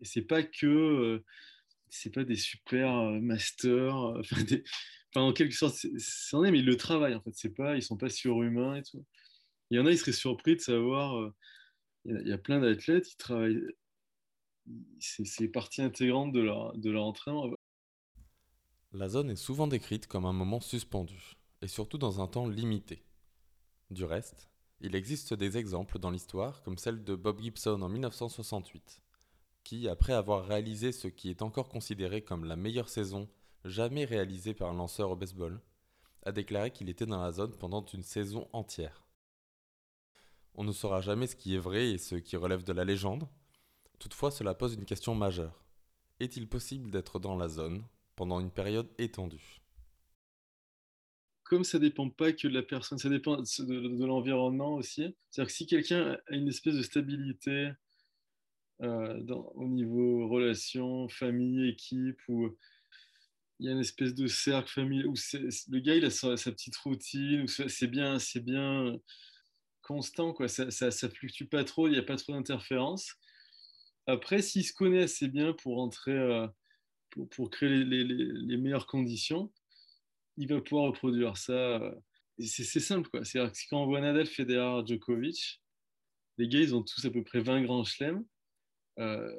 Et 0.00 0.04
c'est 0.04 0.22
pas 0.22 0.42
que. 0.42 1.22
Pas 2.12 2.24
des 2.24 2.36
super 2.36 2.92
masters, 3.22 4.20
Enfin, 5.10 5.26
en 5.26 5.32
quelque 5.32 5.54
sorte, 5.54 5.86
c'en 5.98 6.44
est, 6.44 6.50
mais 6.50 6.58
ils 6.58 6.66
le 6.66 6.76
travaillent 6.76 7.14
en 7.14 7.22
fait. 7.22 7.32
C'est 7.34 7.54
pas, 7.54 7.76
ils 7.76 7.82
sont 7.82 7.96
pas 7.96 8.10
surhumains 8.10 8.76
et 8.76 8.82
tout. 8.82 9.04
Il 9.70 9.78
y 9.78 9.80
en 9.80 9.86
a, 9.86 9.90
ils 9.90 9.98
seraient 9.98 10.12
surpris 10.12 10.56
de 10.56 10.60
savoir. 10.60 11.16
Euh, 11.16 11.34
il 12.04 12.28
y, 12.28 12.32
a 12.32 12.38
plein 12.38 12.60
d'athlètes 12.60 13.06
qui 13.06 13.16
travaillent. 13.16 13.60
C'est 15.00 15.48
partie 15.48 15.82
intégrante 15.82 16.32
de 16.32 16.40
leur, 16.40 16.76
de 16.76 16.90
leur 16.90 17.04
entraînement. 17.04 17.50
La 18.92 19.08
zone 19.08 19.30
est 19.30 19.36
souvent 19.36 19.66
décrite 19.66 20.06
comme 20.06 20.24
un 20.24 20.32
moment 20.32 20.60
suspendu, 20.60 21.36
et 21.62 21.68
surtout 21.68 21.98
dans 21.98 22.20
un 22.20 22.28
temps 22.28 22.48
limité. 22.48 23.02
Du 23.90 24.04
reste, 24.04 24.48
il 24.80 24.94
existe 24.94 25.34
des 25.34 25.56
exemples 25.56 25.98
dans 25.98 26.10
l'histoire, 26.10 26.62
comme 26.62 26.78
celle 26.78 27.02
de 27.02 27.14
Bob 27.14 27.40
Gibson 27.40 27.80
en 27.82 27.88
1968, 27.88 29.02
qui, 29.64 29.88
après 29.88 30.12
avoir 30.12 30.46
réalisé 30.46 30.92
ce 30.92 31.08
qui 31.08 31.30
est 31.30 31.42
encore 31.42 31.68
considéré 31.68 32.22
comme 32.22 32.44
la 32.44 32.56
meilleure 32.56 32.88
saison 32.88 33.28
jamais 33.68 34.04
réalisé 34.04 34.54
par 34.54 34.70
un 34.70 34.74
lanceur 34.74 35.10
au 35.10 35.16
baseball, 35.16 35.60
a 36.22 36.32
déclaré 36.32 36.70
qu'il 36.70 36.88
était 36.88 37.06
dans 37.06 37.22
la 37.22 37.32
zone 37.32 37.56
pendant 37.56 37.84
une 37.84 38.02
saison 38.02 38.48
entière. 38.52 39.06
On 40.54 40.64
ne 40.64 40.72
saura 40.72 41.00
jamais 41.00 41.26
ce 41.26 41.36
qui 41.36 41.54
est 41.54 41.60
vrai 41.60 41.90
et 41.90 41.98
ce 41.98 42.16
qui 42.16 42.36
relève 42.36 42.64
de 42.64 42.72
la 42.72 42.84
légende. 42.84 43.28
Toutefois, 43.98 44.30
cela 44.30 44.54
pose 44.54 44.74
une 44.74 44.84
question 44.84 45.14
majeure. 45.14 45.64
Est-il 46.18 46.48
possible 46.48 46.90
d'être 46.90 47.18
dans 47.18 47.36
la 47.36 47.48
zone 47.48 47.84
pendant 48.16 48.40
une 48.40 48.50
période 48.50 48.88
étendue? 48.98 49.60
Comme 51.44 51.62
ça 51.62 51.78
dépend 51.78 52.08
pas 52.10 52.32
que 52.32 52.48
de 52.48 52.54
la 52.54 52.62
personne, 52.62 52.98
ça 52.98 53.08
dépend 53.08 53.36
de, 53.36 54.04
l'environnement 54.04 54.74
aussi. 54.74 55.14
C'est-à-dire 55.30 55.46
que 55.46 55.56
si 55.56 55.66
quelqu'un 55.66 56.18
a 56.26 56.34
une 56.34 56.48
espèce 56.48 56.74
de 56.74 56.82
stabilité 56.82 57.70
euh, 58.80 59.22
au 59.54 59.68
niveau 59.68 60.28
relation, 60.28 61.08
famille, 61.08 61.68
équipe, 61.68 62.20
ou 62.28 62.56
il 63.58 63.66
y 63.66 63.68
a 63.68 63.72
une 63.72 63.80
espèce 63.80 64.14
de 64.14 64.26
cercle 64.26 64.70
familial 64.70 65.06
où 65.06 65.14
le 65.14 65.80
gars 65.80 65.94
il 65.94 66.04
a 66.04 66.10
sa, 66.10 66.36
petite 66.36 66.76
routine, 66.76 67.46
c'est 67.48 67.86
bien, 67.86 68.18
c'est 68.18 68.40
bien 68.40 68.98
constant, 69.82 70.32
quoi. 70.32 70.48
Ça, 70.48 70.70
ça, 70.70 71.08
fluctue 71.08 71.44
pas 71.44 71.64
trop, 71.64 71.88
il 71.88 71.92
n'y 71.92 71.98
a 71.98 72.02
pas 72.02 72.16
trop 72.16 72.32
d'interférences. 72.32 73.14
Après, 74.06 74.42
s'il 74.42 74.64
se 74.64 74.72
connaît 74.72 75.04
assez 75.04 75.28
bien 75.28 75.52
pour 75.52 75.80
entrer, 75.80 76.12
euh, 76.12 76.46
pour, 77.10 77.28
pour, 77.30 77.50
créer 77.50 77.70
les, 77.70 78.04
les, 78.04 78.24
les, 78.32 78.56
meilleures 78.56 78.86
conditions, 78.86 79.52
il 80.36 80.48
va 80.48 80.60
pouvoir 80.60 80.86
reproduire 80.86 81.36
ça. 81.36 81.80
C'est 82.38 82.80
simple, 82.80 83.08
quoi. 83.08 83.24
C'est-à-dire 83.24 83.52
que 83.52 83.58
quand 83.70 83.82
on 83.82 83.86
voit 83.86 84.00
Nadal, 84.00 84.26
Federer, 84.26 84.86
Djokovic, 84.86 85.62
les 86.38 86.48
gars, 86.48 86.60
ils 86.60 86.74
ont 86.74 86.82
tous 86.82 87.04
à 87.04 87.10
peu 87.10 87.24
près 87.24 87.40
20 87.40 87.62
grands 87.62 87.84
chelems. 87.84 88.24
Euh, 88.98 89.32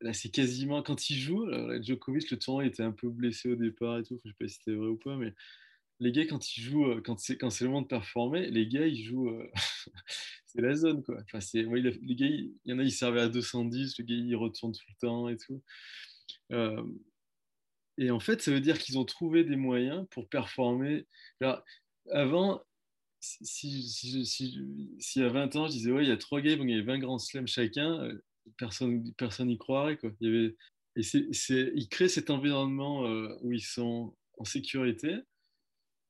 là, 0.00 0.12
c'est 0.12 0.30
quasiment 0.30 0.82
quand 0.82 1.10
il 1.10 1.16
joue. 1.18 1.44
Alors, 1.44 1.82
Djokovic, 1.82 2.30
le 2.30 2.38
tournoi, 2.38 2.64
il 2.64 2.68
était 2.68 2.82
un 2.82 2.92
peu 2.92 3.08
blessé 3.08 3.50
au 3.50 3.56
départ 3.56 3.98
et 3.98 4.02
tout. 4.02 4.18
Je 4.24 4.30
sais 4.30 4.36
pas 4.38 4.48
si 4.48 4.54
c'était 4.54 4.74
vrai 4.74 4.88
ou 4.88 4.96
pas, 4.96 5.16
mais 5.16 5.32
les 6.00 6.12
gars, 6.12 6.26
quand 6.26 6.56
ils 6.56 6.62
jouent, 6.62 6.86
euh, 6.86 7.00
quand 7.00 7.18
c'est 7.18 7.36
quand 7.36 7.50
c'est 7.50 7.64
le 7.64 7.70
moment 7.70 7.82
de 7.82 7.86
performer, 7.86 8.50
les 8.50 8.66
gars, 8.66 8.86
ils 8.86 9.02
jouent. 9.02 9.28
Euh... 9.28 9.50
c'est 10.46 10.60
la 10.60 10.74
zone, 10.74 11.02
quoi. 11.02 11.20
Enfin, 11.22 11.40
c'est, 11.40 11.62
les 11.62 12.14
gars, 12.14 12.26
il 12.26 12.52
y 12.64 12.72
en 12.72 12.78
a, 12.78 12.82
ils 12.82 12.92
servaient 12.92 13.20
à 13.20 13.28
210. 13.28 13.98
Le 13.98 14.04
gars, 14.04 14.14
il 14.14 14.36
retourne 14.36 14.72
tout 14.72 14.84
le 14.88 15.06
temps 15.06 15.28
et 15.28 15.36
tout. 15.36 15.62
Euh... 16.52 16.82
Et 17.96 18.10
en 18.10 18.20
fait, 18.20 18.42
ça 18.42 18.50
veut 18.50 18.60
dire 18.60 18.78
qu'ils 18.78 18.98
ont 18.98 19.04
trouvé 19.04 19.44
des 19.44 19.56
moyens 19.56 20.06
pour 20.10 20.28
performer. 20.28 21.06
Avant, 22.10 22.60
si, 23.20 23.88
si, 23.88 24.26
si, 24.26 24.90
si, 24.98 25.22
à 25.22 25.28
20 25.28 25.56
ans, 25.56 25.66
je 25.68 25.72
disais, 25.72 25.92
ouais, 25.92 26.04
il 26.04 26.08
y 26.08 26.12
a 26.12 26.16
trois 26.16 26.40
gars, 26.40 26.52
il 26.52 26.70
y 26.70 26.80
a 26.80 26.82
20 26.82 26.98
grands 26.98 27.18
slams 27.18 27.46
chacun, 27.46 28.10
personne 28.58 29.12
personne 29.14 29.48
n'y 29.48 29.58
croirait 29.58 29.96
quoi. 29.96 30.10
Il 30.20 30.28
y 30.28 30.36
avait, 30.36 30.56
et 30.96 31.02
c'est, 31.02 31.26
c'est, 31.32 31.72
ils 31.74 31.88
créent 31.88 32.08
cet 32.08 32.30
environnement 32.30 33.06
euh, 33.06 33.36
où 33.42 33.52
ils 33.52 33.64
sont 33.64 34.16
en 34.38 34.44
sécurité 34.44 35.16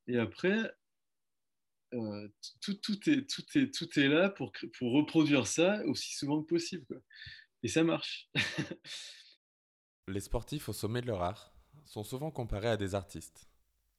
et 0.06 0.18
après 0.18 0.70
euh, 1.94 2.28
tout, 2.60 2.74
tout, 2.74 3.08
est, 3.08 3.28
tout, 3.30 3.58
est, 3.58 3.72
tout 3.72 4.00
est 4.00 4.08
là 4.08 4.28
pour, 4.30 4.52
pour 4.78 4.92
reproduire 4.92 5.46
ça 5.46 5.84
aussi 5.86 6.14
souvent 6.14 6.42
que 6.42 6.48
possible 6.48 7.02
et 7.62 7.68
ça 7.68 7.82
marche. 7.82 8.28
Les 10.08 10.20
sportifs 10.20 10.68
au 10.68 10.74
sommet 10.74 11.00
de 11.00 11.06
leur 11.06 11.22
art 11.22 11.54
sont 11.86 12.04
souvent 12.04 12.30
comparés 12.30 12.68
à 12.68 12.76
des 12.76 12.94
artistes. 12.94 13.48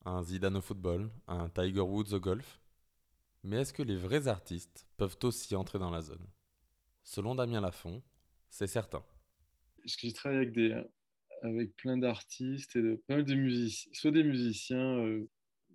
Un 0.05 0.21
Zidane 0.21 0.57
au 0.57 0.61
football, 0.61 1.09
un 1.27 1.49
Tiger 1.49 1.81
Woods 1.81 2.13
au 2.13 2.19
golf. 2.19 2.61
Mais 3.43 3.57
est-ce 3.57 3.73
que 3.73 3.81
les 3.81 3.97
vrais 3.97 4.27
artistes 4.27 4.87
peuvent 4.97 5.17
aussi 5.23 5.55
entrer 5.55 5.79
dans 5.79 5.89
la 5.89 6.01
zone? 6.01 6.27
Selon 7.03 7.33
Damien 7.33 7.61
Lafont, 7.61 8.03
c'est 8.55 8.67
certain. 8.67 9.03
Parce 9.83 9.97
j'ai 10.00 10.13
travaillé 10.13 10.39
avec, 10.39 10.53
des, 10.53 11.67
plein 11.75 11.97
d'artistes 11.97 12.77
et 12.77 12.81
de, 12.81 13.35
musiciens, 13.35 13.91
soit 13.93 14.12
des 14.12 14.24
musiciens, 14.24 14.97
euh, 15.00 15.27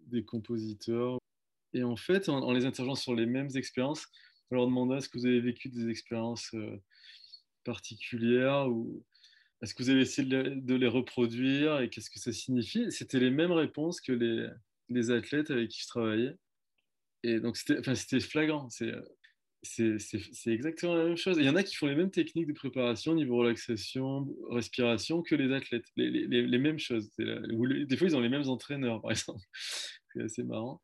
des 0.06 0.24
compositeurs. 0.24 1.18
Et 1.74 1.82
en 1.82 1.96
fait, 1.96 2.30
en, 2.30 2.50
les 2.52 2.64
interrogeant 2.64 2.94
sur 2.94 3.14
les 3.14 3.26
mêmes 3.26 3.50
expériences, 3.54 4.06
on 4.50 4.54
leur 4.54 4.66
demandait 4.66 4.96
est-ce 4.96 5.10
que 5.10 5.18
vous 5.18 5.26
avez 5.26 5.40
vécu 5.40 5.68
des 5.68 5.90
expériences 5.90 6.54
euh, 6.54 6.82
particulières 7.64 8.70
ou 8.70 9.04
est-ce 9.60 9.74
que 9.74 9.82
vous 9.82 9.90
avez 9.90 10.00
essayé 10.00 10.26
de, 10.26 10.74
les 10.74 10.88
reproduire 10.88 11.82
et 11.82 11.90
qu'est-ce 11.90 12.08
que 12.08 12.18
ça 12.18 12.32
signifie? 12.32 12.90
C'était 12.90 13.20
les 13.20 13.30
mêmes 13.30 13.52
réponses 13.52 14.00
que 14.00 14.12
les, 14.88 15.10
athlètes 15.10 15.50
avec 15.50 15.68
qui 15.68 15.82
je 15.82 15.86
travaillais. 15.86 16.34
Et 17.24 17.40
donc, 17.40 17.58
c'était 17.58 18.20
flagrant. 18.20 18.70
C'est 18.70 18.90
c'est 19.62 19.98
exactement 20.46 20.94
la 20.94 21.04
même 21.04 21.16
chose. 21.16 21.36
Il 21.38 21.44
y 21.44 21.48
en 21.48 21.56
a 21.56 21.62
qui 21.62 21.74
font 21.74 21.86
les 21.86 21.94
mêmes 21.94 22.10
techniques 22.10 22.46
de 22.46 22.52
préparation, 22.52 23.14
niveau 23.14 23.36
relaxation, 23.36 24.26
respiration, 24.48 25.22
que 25.22 25.34
les 25.34 25.52
athlètes. 25.52 25.84
Les, 25.96 26.10
les, 26.10 26.46
les 26.46 26.58
mêmes 26.58 26.78
choses. 26.78 27.10
Des 27.18 27.96
fois, 27.96 28.06
ils 28.06 28.16
ont 28.16 28.20
les 28.20 28.30
mêmes 28.30 28.48
entraîneurs, 28.48 29.02
par 29.02 29.10
exemple. 29.10 29.44
C'est 30.12 30.22
assez 30.22 30.42
marrant. 30.42 30.80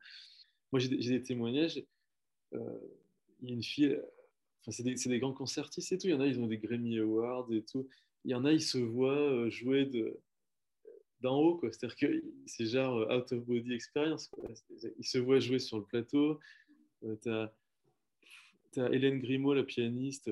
Moi, 0.73 0.81
j'ai 0.81 0.89
des 0.89 1.23
témoignages. 1.23 1.83
Euh, 2.55 2.79
il 3.41 3.49
y 3.49 3.53
a 3.53 3.55
une 3.55 3.63
fille, 3.63 3.99
c'est 4.69 4.83
des, 4.83 4.95
des, 4.95 5.19
grands 5.19 5.33
concertistes 5.33 5.93
et 5.93 5.99
tout. 5.99 6.09
Il 6.09 6.11
y 6.11 6.15
en 6.15 6.21
a, 6.21 6.27
ils 6.27 6.39
ont 6.39 6.47
des 6.47 6.59
Grammy 6.59 6.99
Awards 6.99 7.51
et 7.53 7.63
tout. 7.63 7.89
Il 8.25 8.33
y 8.33 8.35
en 8.35 8.45
a, 8.45 8.53
ils 8.53 8.63
se 8.63 8.79
voient 8.79 9.49
jouer 9.49 9.87
de, 9.87 10.21
d'en 11.21 11.41
haut. 11.41 11.61
C'est-à-dire 11.63 11.97
que 11.97 12.23
c'est 12.47 12.67
genre 12.67 13.11
out 13.11 13.33
of 13.33 13.45
body 13.47 13.73
experience. 13.73 14.31
Ils 14.99 15.07
se 15.07 15.19
voient 15.19 15.41
jouer 15.41 15.61
sur 15.61 15.79
le 15.79 15.85
plateau. 15.85 16.39
Hélène 18.77 19.21
Grimaud, 19.21 19.55
la 19.55 19.65
pianiste. 19.65 20.31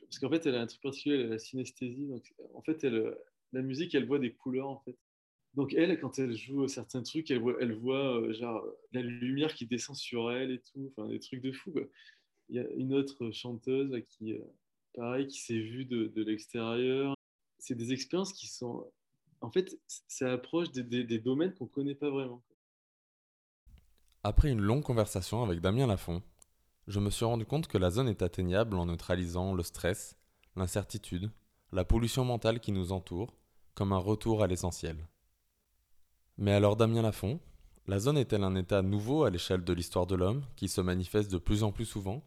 Parce 0.00 0.18
qu'en 0.18 0.30
fait, 0.30 0.46
elle 0.46 0.54
a 0.54 0.60
un 0.60 0.66
truc 0.66 0.80
particulier, 0.80 1.16
elle 1.16 1.26
a 1.26 1.30
la 1.30 1.38
synesthésie. 1.38 2.06
Donc, 2.06 2.34
en 2.54 2.62
fait, 2.62 2.84
elle, 2.84 3.16
la 3.52 3.62
musique, 3.62 3.94
elle 3.94 4.06
voit 4.06 4.18
des 4.18 4.32
couleurs. 4.32 4.82
Donc 5.54 5.72
elle, 5.72 5.98
quand 5.98 6.18
elle 6.18 6.36
joue 6.36 6.68
certains 6.68 7.02
trucs, 7.02 7.30
elle 7.30 7.40
voit, 7.40 7.56
elle 7.60 7.72
voit 7.72 8.20
euh, 8.20 8.34
genre, 8.34 8.62
la 8.92 9.00
lumière 9.00 9.54
qui 9.54 9.66
descend 9.66 9.96
sur 9.96 10.30
elle 10.30 10.50
et 10.50 10.60
tout, 10.60 10.92
enfin 10.92 11.08
des 11.08 11.18
trucs 11.18 11.40
de 11.40 11.50
fou. 11.50 11.72
Il 12.50 12.56
y 12.56 12.58
a 12.58 12.68
une 12.72 12.92
autre 12.92 13.30
chanteuse 13.30 13.90
qui, 14.10 14.34
euh, 14.34 14.44
pareil, 14.94 15.26
qui 15.26 15.40
s'est 15.40 15.58
vue 15.58 15.86
de, 15.86 16.22
l'extérieur. 16.22 17.14
C'est 17.58 17.74
des 17.74 17.92
expériences 17.92 18.34
qui 18.34 18.46
sont... 18.48 18.86
En 19.40 19.50
fait, 19.50 19.78
ça 19.86 20.32
approche 20.32 20.70
des 20.72 21.18
domaines 21.18 21.54
qu'on 21.54 21.64
ne 21.64 21.70
connaît 21.70 21.94
pas 21.94 22.10
vraiment. 22.10 22.42
Après 24.22 24.50
une 24.50 24.60
longue 24.60 24.82
conversation 24.82 25.42
avec 25.42 25.60
Damien 25.60 25.86
Lafont, 25.86 26.22
je 26.86 27.00
me 27.00 27.10
suis 27.10 27.24
rendu 27.24 27.44
compte 27.44 27.66
que 27.66 27.78
la 27.78 27.90
zone 27.90 28.08
est 28.08 28.22
atteignable 28.22 28.76
en 28.76 28.86
neutralisant 28.86 29.54
le 29.54 29.62
stress, 29.62 30.16
l'incertitude, 30.54 31.30
la 31.72 31.84
pollution 31.84 32.24
mentale 32.24 32.60
qui 32.60 32.72
nous 32.72 32.92
entoure, 32.92 33.34
comme 33.74 33.92
un 33.92 33.98
retour 33.98 34.42
à 34.42 34.46
l'essentiel. 34.46 34.96
Mais 36.38 36.52
alors 36.52 36.76
Damien 36.76 37.02
Lafont, 37.02 37.40
la 37.86 37.98
zone 37.98 38.18
est-elle 38.18 38.44
un 38.44 38.54
état 38.54 38.82
nouveau 38.82 39.24
à 39.24 39.30
l'échelle 39.30 39.64
de 39.64 39.72
l'histoire 39.72 40.06
de 40.06 40.14
l'homme 40.14 40.44
qui 40.56 40.68
se 40.68 40.80
manifeste 40.80 41.30
de 41.30 41.38
plus 41.38 41.62
en 41.62 41.72
plus 41.72 41.84
souvent? 41.84 42.22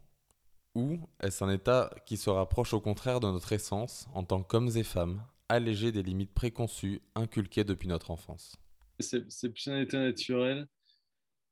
Ou 0.75 0.99
est-ce 1.19 1.43
un 1.43 1.49
état 1.49 1.93
qui 2.05 2.17
se 2.17 2.29
rapproche 2.29 2.73
au 2.73 2.79
contraire 2.79 3.19
de 3.19 3.27
notre 3.27 3.53
essence 3.53 4.07
en 4.13 4.23
tant 4.23 4.43
qu'hommes 4.43 4.69
et 4.75 4.83
femmes, 4.83 5.23
allégés 5.47 5.91
des 5.91 6.03
limites 6.03 6.33
préconçues 6.33 7.01
inculquées 7.15 7.63
depuis 7.63 7.87
notre 7.87 8.11
enfance? 8.11 8.55
C'est 8.99 9.49
plus 9.49 9.67
un 9.67 9.79
état 9.79 9.99
naturel 9.99 10.67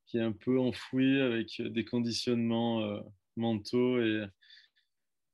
qui 0.08 0.16
est 0.16 0.22
un 0.22 0.32
peu 0.32 0.58
enfoui 0.58 1.20
avec 1.20 1.60
des 1.60 1.84
conditionnements 1.84 2.82
euh, 2.82 3.00
mentaux 3.36 4.00
et 4.00 4.26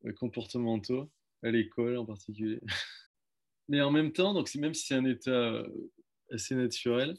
euh, 0.05 0.13
comportementaux, 0.15 1.11
à 1.43 1.51
l'école 1.51 1.97
en 1.97 2.05
particulier. 2.05 2.61
Mais 3.69 3.81
en 3.81 3.91
même 3.91 4.13
temps, 4.13 4.35
donc 4.35 4.53
même 4.57 4.75
si 4.75 4.87
c'est 4.87 4.95
un 4.95 5.05
état 5.07 5.31
euh, 5.31 5.67
assez 6.31 6.55
naturel. 6.55 7.17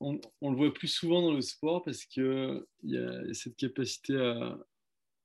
On, 0.00 0.20
le 0.42 0.56
voit 0.56 0.72
plus 0.72 0.88
souvent 0.88 1.22
dans 1.22 1.32
le 1.32 1.40
sport 1.40 1.82
parce 1.82 2.04
qu'il 2.04 2.62
y 2.82 2.98
a 2.98 3.34
cette 3.34 3.56
capacité 3.56 4.16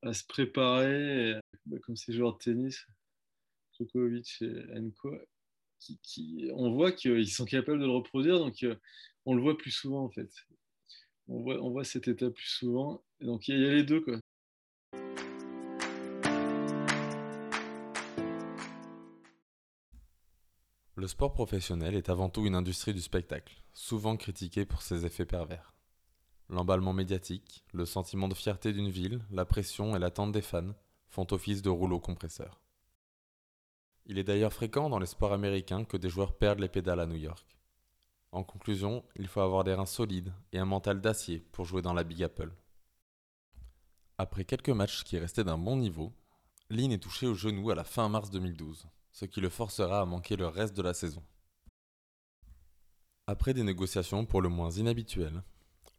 à, 0.01 0.13
se 0.13 0.25
préparer, 0.25 1.36
bah, 1.65 1.77
comme 1.84 1.96
ces 1.96 2.13
joueurs 2.13 2.34
de 2.34 2.38
tennis, 2.39 2.86
Djokovic 3.77 4.41
et 4.41 4.77
Enko, 4.77 5.15
on 6.53 6.72
voit 6.72 6.91
qu'ils 6.91 7.29
sont 7.29 7.46
capables 7.46 7.79
de 7.79 7.86
le 7.86 7.91
reproduire, 7.91 8.39
donc 8.39 8.65
on 9.25 9.35
le 9.35 9.41
voit 9.41 9.57
plus 9.57 9.71
souvent 9.71 10.03
en 10.03 10.09
fait. 10.09 10.31
On 11.27 11.71
voit, 11.71 11.85
cet 11.85 12.07
état 12.07 12.29
plus 12.29 12.49
souvent. 12.49 13.01
donc 13.21 13.47
il 13.47 13.57
y, 13.57 13.61
y, 13.61 13.65
a 13.65 13.71
les 13.71 13.83
deux. 13.83 14.01
Quoi. 14.01 14.19
Le 20.95 21.07
sport 21.07 21.33
professionnel 21.33 21.95
est 21.95 22.09
avant 22.09 22.29
tout 22.29 22.45
une 22.45 22.55
industrie 22.55 22.93
du 22.93 23.01
spectacle, 23.01 23.61
souvent 23.73 24.15
critiquée 24.15 24.65
pour 24.65 24.81
ses 24.81 25.05
effets 25.05 25.25
pervers. 25.25 25.73
L'emballement 26.49 26.93
médiatique, 26.93 27.65
le 27.73 27.85
sentiment 27.85 28.27
de 28.27 28.33
fierté 28.33 28.73
d'une 28.73 28.89
ville, 28.89 29.21
la 29.31 29.43
pression 29.43 29.95
et 29.95 29.99
l'attente 29.99 30.31
des 30.31 30.41
fans 30.41 30.73
font 31.07 31.27
office 31.31 31.61
de 31.61 31.69
rouleau 31.69 31.99
compresseur. 31.99 32.61
Il 34.05 34.17
est 34.17 34.23
d'ailleurs 34.23 34.53
fréquent 34.53 34.89
dans 34.89 34.99
les 34.99 35.05
sports 35.05 35.33
américains 35.33 35.83
que 35.83 35.97
des 35.97 36.09
joueurs 36.09 36.38
perdent 36.38 36.59
les 36.59 36.69
pédales 36.69 36.99
à 36.99 37.05
New 37.05 37.15
York. 37.15 37.57
En 38.34 38.43
conclusion, 38.43 39.06
il 39.15 39.28
faut 39.28 39.41
avoir 39.41 39.63
des 39.63 39.74
reins 39.74 39.86
solides 39.86 40.34
et 40.52 40.60
un 40.60 40.65
mental 40.65 41.00
d'acier 41.00 41.39
pour 41.52 41.65
jouer 41.65 41.82
dans 41.82 41.93
la 41.93 42.04
Big 42.04 42.22
Apple. 42.24 42.52
Après 44.17 44.43
quelques 44.43 44.69
matchs 44.69 45.04
qui 45.04 45.17
restaient 45.17 45.43
d'un 45.43 45.58
bon 45.58 45.78
niveau, 45.78 46.12
Lynn 46.69 46.91
est 46.91 46.98
touché 46.98 47.28
au 47.28 47.36
genou 47.36 47.69
à 47.69 47.76
la 47.76 47.84
fin 47.84 48.10
mars 48.10 48.30
2012 48.32 48.88
ce 49.13 49.26
qui 49.26 49.39
le 49.39 49.50
forcera 49.50 50.02
à 50.02 50.06
manquer 50.06 50.36
le 50.36 50.48
reste 50.48 50.76
de 50.76 50.82
la 50.82 50.93
saison. 50.93 51.24
Après 53.28 53.54
des 53.54 53.63
négociations 53.63 54.26
pour 54.26 54.41
le 54.41 54.50
moins 54.50 54.72
inhabituelles, 54.72 55.43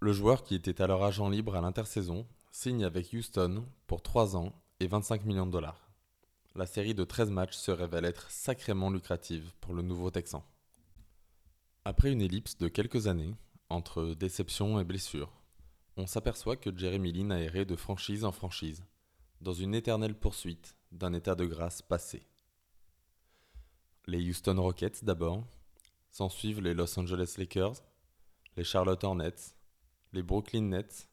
le 0.00 0.12
joueur 0.12 0.42
qui 0.42 0.56
était 0.56 0.82
alors 0.82 1.04
agent 1.04 1.28
libre 1.28 1.54
à 1.54 1.60
l'intersaison 1.60 2.26
signe 2.50 2.84
avec 2.84 3.12
Houston 3.12 3.64
pour 3.86 4.02
3 4.02 4.36
ans 4.36 4.52
et 4.80 4.88
25 4.88 5.24
millions 5.24 5.46
de 5.46 5.52
dollars. 5.52 5.88
La 6.56 6.66
série 6.66 6.94
de 6.94 7.04
13 7.04 7.30
matchs 7.30 7.54
se 7.54 7.70
révèle 7.70 8.04
être 8.04 8.30
sacrément 8.30 8.90
lucrative 8.90 9.52
pour 9.60 9.74
le 9.74 9.82
nouveau 9.82 10.10
Texan. 10.10 10.44
Après 11.86 12.10
une 12.10 12.22
ellipse 12.22 12.56
de 12.56 12.68
quelques 12.68 13.08
années, 13.08 13.34
entre 13.68 14.14
déception 14.14 14.80
et 14.80 14.84
blessure, 14.84 15.30
on 15.98 16.06
s'aperçoit 16.06 16.56
que 16.56 16.74
Jeremy 16.74 17.12
Lin 17.12 17.30
a 17.30 17.38
erré 17.38 17.66
de 17.66 17.76
franchise 17.76 18.24
en 18.24 18.32
franchise, 18.32 18.82
dans 19.42 19.52
une 19.52 19.74
éternelle 19.74 20.18
poursuite 20.18 20.76
d'un 20.92 21.12
état 21.12 21.34
de 21.34 21.44
grâce 21.44 21.82
passé. 21.82 22.26
Les 24.06 24.30
Houston 24.30 24.56
Rockets 24.62 25.04
d'abord, 25.04 25.44
s'en 26.10 26.30
suivent 26.30 26.62
les 26.62 26.72
Los 26.72 26.98
Angeles 26.98 27.34
Lakers, 27.36 27.82
les 28.56 28.64
Charlotte 28.64 29.04
Hornets, 29.04 29.54
les 30.14 30.22
Brooklyn 30.22 30.62
Nets 30.62 31.10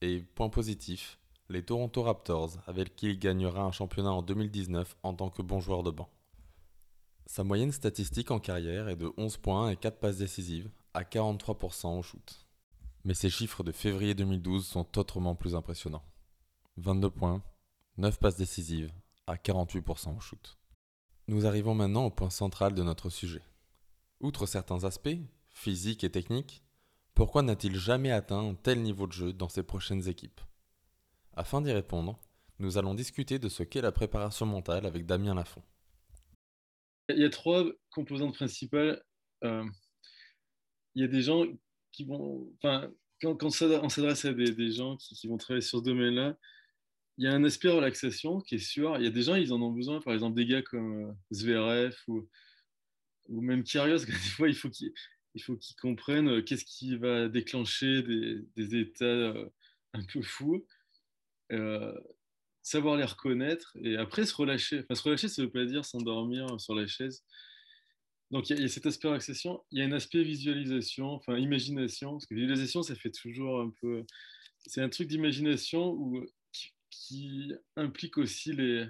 et, 0.00 0.22
point 0.22 0.48
positif, 0.48 1.18
les 1.50 1.62
Toronto 1.62 2.02
Raptors 2.04 2.56
avec 2.66 2.96
qui 2.96 3.10
il 3.10 3.18
gagnera 3.18 3.64
un 3.64 3.72
championnat 3.72 4.12
en 4.12 4.22
2019 4.22 4.96
en 5.02 5.12
tant 5.12 5.28
que 5.28 5.42
bon 5.42 5.60
joueur 5.60 5.82
de 5.82 5.90
banc. 5.90 6.08
Sa 7.30 7.44
moyenne 7.44 7.70
statistique 7.70 8.32
en 8.32 8.40
carrière 8.40 8.88
est 8.88 8.96
de 8.96 9.12
11 9.16 9.36
points 9.36 9.70
et 9.70 9.76
4 9.76 10.00
passes 10.00 10.16
décisives 10.16 10.68
à 10.94 11.04
43% 11.04 11.96
au 11.96 12.02
shoot. 12.02 12.44
Mais 13.04 13.14
ses 13.14 13.30
chiffres 13.30 13.62
de 13.62 13.70
février 13.70 14.14
2012 14.14 14.66
sont 14.66 14.98
autrement 14.98 15.36
plus 15.36 15.54
impressionnants. 15.54 16.02
22 16.78 17.08
points, 17.08 17.40
9 17.98 18.18
passes 18.18 18.34
décisives 18.34 18.92
à 19.28 19.36
48% 19.36 20.16
au 20.16 20.18
shoot. 20.18 20.58
Nous 21.28 21.46
arrivons 21.46 21.72
maintenant 21.72 22.04
au 22.06 22.10
point 22.10 22.30
central 22.30 22.74
de 22.74 22.82
notre 22.82 23.10
sujet. 23.10 23.44
Outre 24.18 24.46
certains 24.46 24.82
aspects, 24.82 25.16
physiques 25.50 26.02
et 26.02 26.10
techniques, 26.10 26.64
pourquoi 27.14 27.42
n'a-t-il 27.42 27.76
jamais 27.76 28.10
atteint 28.10 28.40
un 28.40 28.54
tel 28.54 28.82
niveau 28.82 29.06
de 29.06 29.12
jeu 29.12 29.32
dans 29.32 29.48
ses 29.48 29.62
prochaines 29.62 30.08
équipes? 30.08 30.40
Afin 31.34 31.62
d'y 31.62 31.70
répondre, 31.70 32.18
nous 32.58 32.76
allons 32.76 32.94
discuter 32.94 33.38
de 33.38 33.48
ce 33.48 33.62
qu'est 33.62 33.82
la 33.82 33.92
préparation 33.92 34.46
mentale 34.46 34.84
avec 34.84 35.06
Damien 35.06 35.34
Lafont. 35.36 35.62
Il 37.14 37.20
y 37.20 37.24
a 37.24 37.30
trois 37.30 37.64
composantes 37.90 38.34
principales. 38.34 39.02
Euh, 39.44 39.64
il 40.94 41.02
y 41.02 41.04
a 41.04 41.08
des 41.08 41.22
gens 41.22 41.44
qui 41.92 42.04
vont. 42.04 42.52
Enfin, 42.56 42.90
quand, 43.20 43.42
on 43.42 43.50
s'adresse 43.50 44.24
à 44.24 44.32
des, 44.32 44.72
gens 44.72 44.96
qui, 44.96 45.26
vont 45.28 45.36
travailler 45.36 45.60
sur 45.60 45.78
ce 45.78 45.84
domaine-là, 45.84 46.36
il 47.18 47.24
y 47.24 47.28
a 47.28 47.32
un 47.32 47.44
aspect 47.44 47.68
relaxation 47.68 48.40
qui 48.40 48.56
est 48.56 48.58
sûr. 48.58 48.96
Il 48.98 49.04
y 49.04 49.06
a 49.06 49.10
des 49.10 49.22
gens, 49.22 49.34
ils 49.34 49.52
en 49.52 49.60
ont 49.60 49.72
besoin. 49.72 50.00
Par 50.00 50.14
exemple, 50.14 50.36
des 50.36 50.46
gars 50.46 50.62
comme 50.62 51.10
euh, 51.10 51.12
Zverev 51.32 51.96
ou, 52.08 52.28
même 53.28 53.62
Kyrgios, 53.62 54.04
des 54.06 54.12
fois, 54.12 54.48
il 54.48 54.54
faut 54.54 54.70
qu'ils 54.70 55.76
comprennent 55.80 56.28
euh, 56.28 56.42
qu'est-ce 56.42 56.64
qui 56.64 56.96
va 56.96 57.28
déclencher 57.28 58.02
des, 58.02 58.76
états 58.76 59.34
un 59.92 60.04
peu 60.12 60.22
fous, 60.22 60.66
savoir 62.62 62.96
les 62.96 63.04
reconnaître 63.04 63.76
et 63.82 63.96
après 63.96 64.26
se 64.26 64.34
relâcher. 64.34 64.80
Enfin, 64.80 64.94
se 64.94 65.02
relâcher, 65.02 65.28
ça 65.28 65.42
ne 65.42 65.46
veut 65.46 65.52
pas 65.52 65.64
dire 65.64 65.84
s'endormir 65.84 66.60
sur 66.60 66.74
la 66.74 66.86
chaise. 66.86 67.24
Donc, 68.30 68.48
il 68.48 68.60
y, 68.60 68.64
a, 68.64 68.68
cet 68.68 68.86
aspect 68.86 69.08
relaxation. 69.08 69.64
Il 69.72 69.80
y 69.80 69.82
a 69.82 69.86
un 69.86 69.92
aspect 69.92 70.22
visualisation, 70.22 71.06
enfin, 71.06 71.36
imagination. 71.36 72.12
Parce 72.12 72.26
que 72.26 72.34
visualisation, 72.34 72.82
ça 72.82 72.94
fait 72.94 73.10
toujours 73.10 73.60
un 73.60 73.72
peu. 73.80 74.04
C'est 74.66 74.82
un 74.82 74.88
truc 74.88 75.08
d'imagination 75.08 75.90
où 75.90 76.24
qui 76.90 77.52
implique 77.76 78.18
aussi 78.18 78.52
les, 78.52 78.86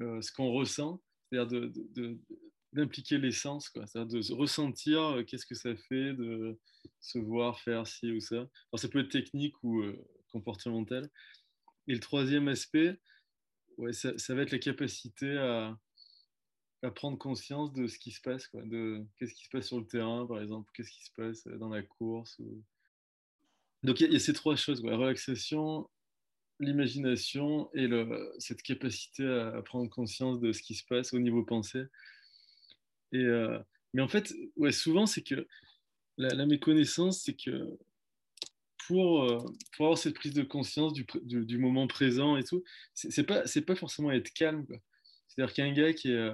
euh, 0.00 0.20
ce 0.22 0.32
qu'on 0.32 0.50
ressent, 0.50 1.02
c'est-à-dire 1.30 1.70
d'impliquer 2.72 3.16
de, 3.16 3.22
l'essence, 3.22 3.70
c'est-à-dire 3.74 4.06
de 4.06 4.32
ressentir 4.32 5.00
euh, 5.00 5.22
qu'est-ce 5.22 5.46
que 5.46 5.54
ça 5.54 5.76
fait 5.76 6.14
de 6.14 6.58
se 7.00 7.18
voir 7.18 7.60
faire 7.60 7.86
ci 7.86 8.10
ou 8.10 8.20
ça. 8.20 8.36
Alors, 8.36 8.50
ça 8.76 8.88
peut 8.88 9.00
être 9.00 9.10
technique 9.10 9.54
ou 9.62 9.82
euh, 9.82 9.96
comportemental. 10.28 11.10
Et 11.90 11.94
le 11.94 11.98
troisième 11.98 12.46
aspect, 12.46 13.00
ouais, 13.76 13.92
ça, 13.92 14.12
va 14.28 14.42
être 14.42 14.52
la 14.52 14.60
capacité 14.60 15.36
à, 15.36 15.76
prendre 16.94 17.18
conscience 17.18 17.72
de 17.72 17.88
ce 17.88 17.98
qui 17.98 18.12
se 18.12 18.20
passe, 18.20 18.46
quoi, 18.46 18.62
de 18.62 19.04
qu'est-ce 19.18 19.34
qui 19.34 19.44
se 19.44 19.50
passe 19.50 19.66
sur 19.66 19.80
le 19.80 19.86
terrain, 19.88 20.24
par 20.24 20.40
exemple, 20.40 20.70
qu'est-ce 20.72 20.92
qui 20.92 21.04
se 21.04 21.10
passe 21.16 21.48
dans 21.58 21.68
la 21.68 21.82
course. 21.82 22.40
Donc 23.82 24.00
il 24.00 24.12
y, 24.12 24.14
a 24.14 24.20
ces 24.20 24.32
trois 24.34 24.54
choses, 24.54 24.84
la 24.84 24.96
relaxation, 24.96 25.90
l'imagination 26.60 27.68
et 27.74 27.88
cette 28.38 28.62
capacité 28.62 29.26
à, 29.26 29.60
prendre 29.62 29.90
conscience 29.90 30.38
de 30.38 30.52
ce 30.52 30.62
qui 30.62 30.76
se 30.76 30.86
passe 30.86 31.12
au 31.12 31.18
niveau 31.18 31.42
pensée. 31.42 31.82
Et, 33.10 33.18
euh, 33.18 33.58
mais 33.94 34.02
en 34.02 34.08
fait, 34.08 34.32
ouais, 34.54 34.70
souvent, 34.70 35.06
c'est 35.06 35.22
que 35.22 35.44
la, 36.18 36.46
méconnaissance, 36.46 37.22
c'est 37.24 37.34
que 37.34 37.76
pour, 38.86 39.26
pour 39.76 39.86
avoir 39.86 39.98
cette 39.98 40.14
prise 40.14 40.34
de 40.34 40.42
conscience 40.42 40.92
du, 40.92 41.06
du, 41.24 41.58
moment 41.58 41.86
présent 41.86 42.36
et 42.36 42.44
tout, 42.44 42.62
c'est 42.94 43.24
pas, 43.24 43.42
pas 43.66 43.74
forcément 43.74 44.10
être 44.10 44.32
calme. 44.32 44.66
C'est-à-dire 45.28 45.54
qu'un 45.54 45.72
gars 45.72 45.92
qui 45.92 46.12
est, 46.12 46.32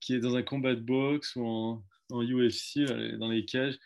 qui 0.00 0.14
est 0.14 0.20
dans 0.20 0.36
un 0.36 0.42
combat 0.42 0.74
de 0.74 0.80
boxe 0.80 1.36
ou 1.36 1.44
en, 1.44 1.82
UFC, 2.10 2.80
dans 3.18 3.30
les 3.30 3.44
cages, 3.44 3.78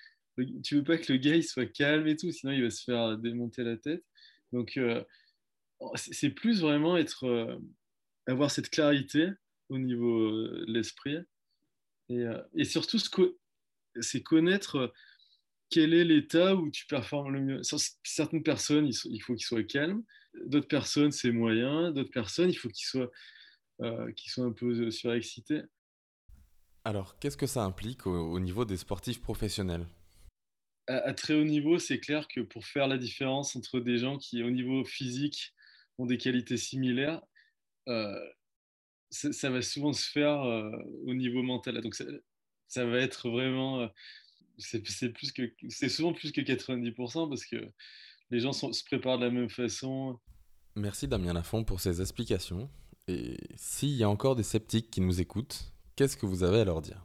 tu 0.62 0.76
veux 0.76 0.84
pas 0.84 0.98
que 0.98 1.12
le 1.12 1.18
gars 1.18 1.36
il 1.36 1.44
soit 1.44 1.66
calme 1.66 2.06
et 2.06 2.16
tout, 2.16 2.30
sinon 2.30 2.52
il 2.52 2.62
va 2.62 2.70
se 2.70 2.84
faire 2.84 3.18
démonter 3.18 3.62
la 3.62 3.76
tête. 3.76 4.04
Donc, 4.52 4.78
c'est 5.94 6.30
plus 6.30 6.60
vraiment 6.60 6.96
être, 6.96 7.58
avoir 8.26 8.50
cette 8.50 8.70
clarité 8.70 9.28
au 9.68 9.78
niveau 9.78 10.30
de 10.32 10.64
l'esprit. 10.68 11.16
Et, 12.08 12.24
et, 12.54 12.64
surtout, 12.64 12.98
c'est 14.00 14.22
connaître 14.22 14.92
quel 15.70 15.94
est 15.94 16.04
l'état 16.04 16.54
où 16.56 16.70
tu 16.70 16.86
performes 16.86 17.32
le 17.32 17.40
mieux? 17.40 17.60
Certaines 18.02 18.42
personnes, 18.42 18.88
il 18.88 19.20
faut 19.20 19.34
qu'ils 19.34 19.46
soient 19.46 19.62
calmes. 19.62 20.02
D'autres 20.46 20.68
personnes, 20.68 21.12
c'est 21.12 21.30
moyen. 21.30 21.92
D'autres 21.92 22.10
personnes, 22.10 22.50
il 22.50 22.54
faut 22.54 22.68
qu'ils 22.68 22.86
soient, 22.86 23.10
euh, 23.80 24.12
soient 24.26 24.46
un 24.46 24.52
peu 24.52 24.90
surexcités. 24.90 25.62
Alors, 26.84 27.18
qu'est-ce 27.18 27.36
que 27.36 27.46
ça 27.46 27.62
implique 27.62 28.06
au, 28.06 28.40
niveau 28.40 28.64
des 28.64 28.76
sportifs 28.76 29.20
professionnels? 29.20 29.86
À, 30.88 31.12
très 31.14 31.34
haut 31.34 31.44
niveau, 31.44 31.78
c'est 31.78 32.00
clair 32.00 32.26
que 32.26 32.40
pour 32.40 32.66
faire 32.66 32.88
la 32.88 32.98
différence 32.98 33.54
entre 33.54 33.78
des 33.78 33.98
gens 33.98 34.18
qui, 34.18 34.42
au 34.42 34.50
niveau 34.50 34.84
physique, 34.84 35.54
ont 35.98 36.06
des 36.06 36.18
qualités 36.18 36.56
similaires, 36.56 37.22
euh, 37.88 38.18
ça, 39.10 39.50
va 39.50 39.62
souvent 39.62 39.92
se 39.92 40.10
faire 40.10 40.42
euh, 40.42 40.70
au 41.06 41.14
niveau 41.14 41.42
mental. 41.42 41.80
Donc, 41.80 41.94
ça, 41.94 42.04
ça 42.66 42.84
va 42.86 42.98
être 42.98 43.30
vraiment 43.30 43.88
c'est 44.60 45.10
plus 45.10 45.32
que 45.32 45.42
c'est 45.68 45.88
souvent 45.88 46.12
plus 46.12 46.32
que 46.32 46.40
90% 46.40 47.28
parce 47.28 47.44
que 47.44 47.56
les 48.30 48.40
gens 48.40 48.52
se 48.52 48.84
préparent 48.84 49.18
de 49.18 49.24
la 49.24 49.30
même 49.30 49.50
façon. 49.50 50.18
Merci 50.76 51.08
Damien 51.08 51.32
Lafont 51.32 51.64
pour 51.64 51.80
ces 51.80 52.00
explications. 52.00 52.70
Et 53.08 53.36
s'il 53.56 53.90
y 53.90 54.04
a 54.04 54.08
encore 54.08 54.36
des 54.36 54.42
sceptiques 54.42 54.90
qui 54.90 55.00
nous 55.00 55.20
écoutent, 55.20 55.72
qu'est-ce 55.96 56.16
que 56.16 56.26
vous 56.26 56.44
avez 56.44 56.60
à 56.60 56.64
leur 56.64 56.80
dire? 56.80 57.04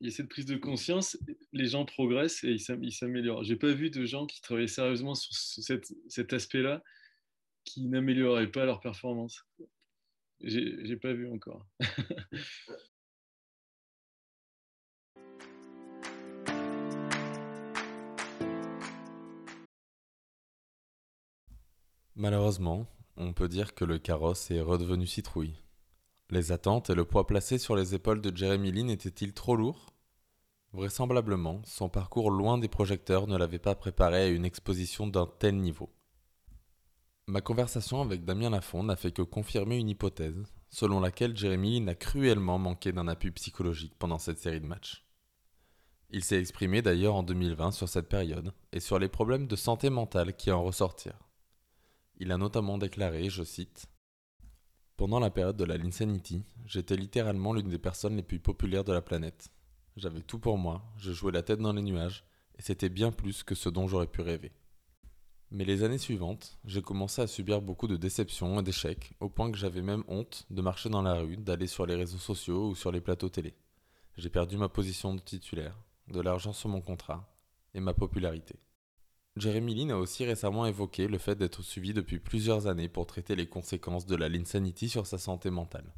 Il 0.00 0.08
y 0.08 0.12
a 0.12 0.14
cette 0.14 0.28
prise 0.28 0.46
de 0.46 0.56
conscience, 0.56 1.18
les 1.52 1.68
gens 1.68 1.84
progressent 1.84 2.44
et 2.44 2.58
ils 2.58 2.92
s'améliorent. 2.92 3.44
J'ai 3.44 3.56
pas 3.56 3.72
vu 3.72 3.90
de 3.90 4.04
gens 4.04 4.26
qui 4.26 4.40
travaillaient 4.40 4.68
sérieusement 4.68 5.14
sur 5.14 5.34
cet 6.08 6.32
aspect-là 6.32 6.82
qui 7.64 7.86
n'amélioraient 7.86 8.50
pas 8.50 8.64
leur 8.64 8.80
performance. 8.80 9.44
J'ai 10.40 10.96
pas 10.96 11.12
vu 11.12 11.30
encore. 11.30 11.66
Malheureusement, 22.18 22.86
on 23.18 23.34
peut 23.34 23.46
dire 23.46 23.74
que 23.74 23.84
le 23.84 23.98
carrosse 23.98 24.50
est 24.50 24.62
redevenu 24.62 25.06
citrouille. 25.06 25.60
Les 26.30 26.50
attentes 26.50 26.88
et 26.88 26.94
le 26.94 27.04
poids 27.04 27.26
placé 27.26 27.58
sur 27.58 27.76
les 27.76 27.94
épaules 27.94 28.22
de 28.22 28.34
Jeremy 28.34 28.72
Lin 28.72 28.88
étaient-ils 28.88 29.34
trop 29.34 29.54
lourds? 29.54 29.92
Vraisemblablement, 30.72 31.60
son 31.66 31.90
parcours 31.90 32.30
loin 32.30 32.56
des 32.56 32.68
projecteurs 32.68 33.26
ne 33.26 33.36
l'avait 33.36 33.58
pas 33.58 33.74
préparé 33.74 34.22
à 34.22 34.28
une 34.28 34.46
exposition 34.46 35.06
d'un 35.06 35.26
tel 35.26 35.58
niveau. 35.58 35.92
Ma 37.26 37.42
conversation 37.42 38.00
avec 38.00 38.24
Damien 38.24 38.48
Lafont 38.48 38.82
n'a 38.82 38.96
fait 38.96 39.12
que 39.12 39.20
confirmer 39.20 39.76
une 39.76 39.90
hypothèse, 39.90 40.42
selon 40.70 41.00
laquelle 41.00 41.36
Jeremy 41.36 41.80
Lin 41.80 41.88
a 41.88 41.94
cruellement 41.94 42.58
manqué 42.58 42.92
d'un 42.92 43.08
appui 43.08 43.30
psychologique 43.32 43.94
pendant 43.98 44.18
cette 44.18 44.38
série 44.38 44.62
de 44.62 44.66
matchs. 44.66 45.04
Il 46.08 46.24
s'est 46.24 46.40
exprimé 46.40 46.80
d'ailleurs 46.80 47.16
en 47.16 47.22
2020 47.22 47.72
sur 47.72 47.90
cette 47.90 48.08
période 48.08 48.54
et 48.72 48.80
sur 48.80 48.98
les 48.98 49.08
problèmes 49.08 49.46
de 49.46 49.56
santé 49.56 49.90
mentale 49.90 50.34
qui 50.34 50.50
en 50.50 50.62
ressortirent. 50.64 51.25
Il 52.18 52.32
a 52.32 52.38
notamment 52.38 52.78
déclaré, 52.78 53.28
je 53.28 53.42
cite, 53.42 53.86
Pendant 54.96 55.20
la 55.20 55.30
période 55.30 55.58
de 55.58 55.64
la 55.64 55.76
Linsanity, 55.76 56.44
j'étais 56.64 56.96
littéralement 56.96 57.52
l'une 57.52 57.68
des 57.68 57.78
personnes 57.78 58.16
les 58.16 58.22
plus 58.22 58.40
populaires 58.40 58.84
de 58.84 58.92
la 58.94 59.02
planète. 59.02 59.50
J'avais 59.98 60.22
tout 60.22 60.38
pour 60.38 60.56
moi, 60.56 60.82
je 60.96 61.12
jouais 61.12 61.32
la 61.32 61.42
tête 61.42 61.60
dans 61.60 61.74
les 61.74 61.82
nuages, 61.82 62.24
et 62.58 62.62
c'était 62.62 62.88
bien 62.88 63.12
plus 63.12 63.42
que 63.42 63.54
ce 63.54 63.68
dont 63.68 63.86
j'aurais 63.86 64.06
pu 64.06 64.22
rêver. 64.22 64.52
Mais 65.50 65.66
les 65.66 65.82
années 65.82 65.98
suivantes, 65.98 66.58
j'ai 66.64 66.80
commencé 66.80 67.20
à 67.20 67.26
subir 67.26 67.60
beaucoup 67.60 67.86
de 67.86 67.98
déceptions 67.98 68.60
et 68.60 68.62
d'échecs, 68.62 69.12
au 69.20 69.28
point 69.28 69.50
que 69.52 69.58
j'avais 69.58 69.82
même 69.82 70.04
honte 70.08 70.46
de 70.48 70.62
marcher 70.62 70.88
dans 70.88 71.02
la 71.02 71.20
rue, 71.20 71.36
d'aller 71.36 71.66
sur 71.66 71.84
les 71.84 71.96
réseaux 71.96 72.16
sociaux 72.16 72.70
ou 72.70 72.74
sur 72.74 72.92
les 72.92 73.02
plateaux 73.02 73.28
télé. 73.28 73.54
J'ai 74.16 74.30
perdu 74.30 74.56
ma 74.56 74.70
position 74.70 75.14
de 75.14 75.20
titulaire, 75.20 75.78
de 76.08 76.20
l'argent 76.20 76.54
sur 76.54 76.70
mon 76.70 76.80
contrat, 76.80 77.30
et 77.74 77.80
ma 77.80 77.92
popularité. 77.92 78.58
Jeremy 79.36 79.74
Lin 79.74 79.90
a 79.90 79.98
aussi 79.98 80.24
récemment 80.24 80.64
évoqué 80.64 81.08
le 81.08 81.18
fait 81.18 81.34
d'être 81.34 81.62
suivi 81.62 81.92
depuis 81.92 82.18
plusieurs 82.18 82.68
années 82.68 82.88
pour 82.88 83.06
traiter 83.06 83.36
les 83.36 83.46
conséquences 83.46 84.06
de 84.06 84.16
la 84.16 84.30
l'insanity 84.30 84.88
sur 84.88 85.06
sa 85.06 85.18
santé 85.18 85.50
mentale. 85.50 85.92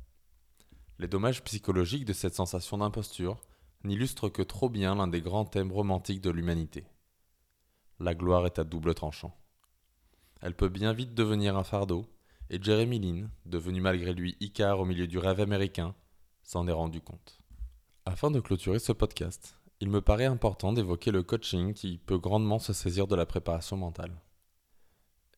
Les 0.98 1.06
dommages 1.06 1.44
psychologiques 1.44 2.04
de 2.04 2.12
cette 2.12 2.34
sensation 2.34 2.78
d'imposture 2.78 3.40
n'illustrent 3.84 4.28
que 4.28 4.42
trop 4.42 4.68
bien 4.68 4.96
l'un 4.96 5.06
des 5.06 5.20
grands 5.20 5.44
thèmes 5.44 5.70
romantiques 5.70 6.20
de 6.20 6.30
l'humanité. 6.30 6.84
La 8.00 8.16
gloire 8.16 8.44
est 8.46 8.58
à 8.58 8.64
double 8.64 8.94
tranchant. 8.94 9.36
Elle 10.40 10.54
peut 10.54 10.68
bien 10.68 10.92
vite 10.92 11.14
devenir 11.14 11.56
un 11.56 11.64
fardeau, 11.64 12.06
et 12.50 12.60
Jeremy 12.60 12.98
Lin, 12.98 13.30
devenu 13.46 13.80
malgré 13.80 14.14
lui 14.14 14.36
Icar 14.40 14.80
au 14.80 14.84
milieu 14.84 15.06
du 15.06 15.18
rêve 15.18 15.40
américain, 15.40 15.94
s'en 16.42 16.66
est 16.66 16.72
rendu 16.72 17.00
compte. 17.00 17.38
Afin 18.04 18.32
de 18.32 18.40
clôturer 18.40 18.78
ce 18.80 18.92
podcast, 18.92 19.57
il 19.80 19.90
me 19.90 20.00
paraît 20.00 20.24
important 20.24 20.72
d'évoquer 20.72 21.12
le 21.12 21.22
coaching 21.22 21.72
qui 21.72 21.98
peut 21.98 22.18
grandement 22.18 22.58
se 22.58 22.72
saisir 22.72 23.06
de 23.06 23.14
la 23.14 23.26
préparation 23.26 23.76
mentale. 23.76 24.20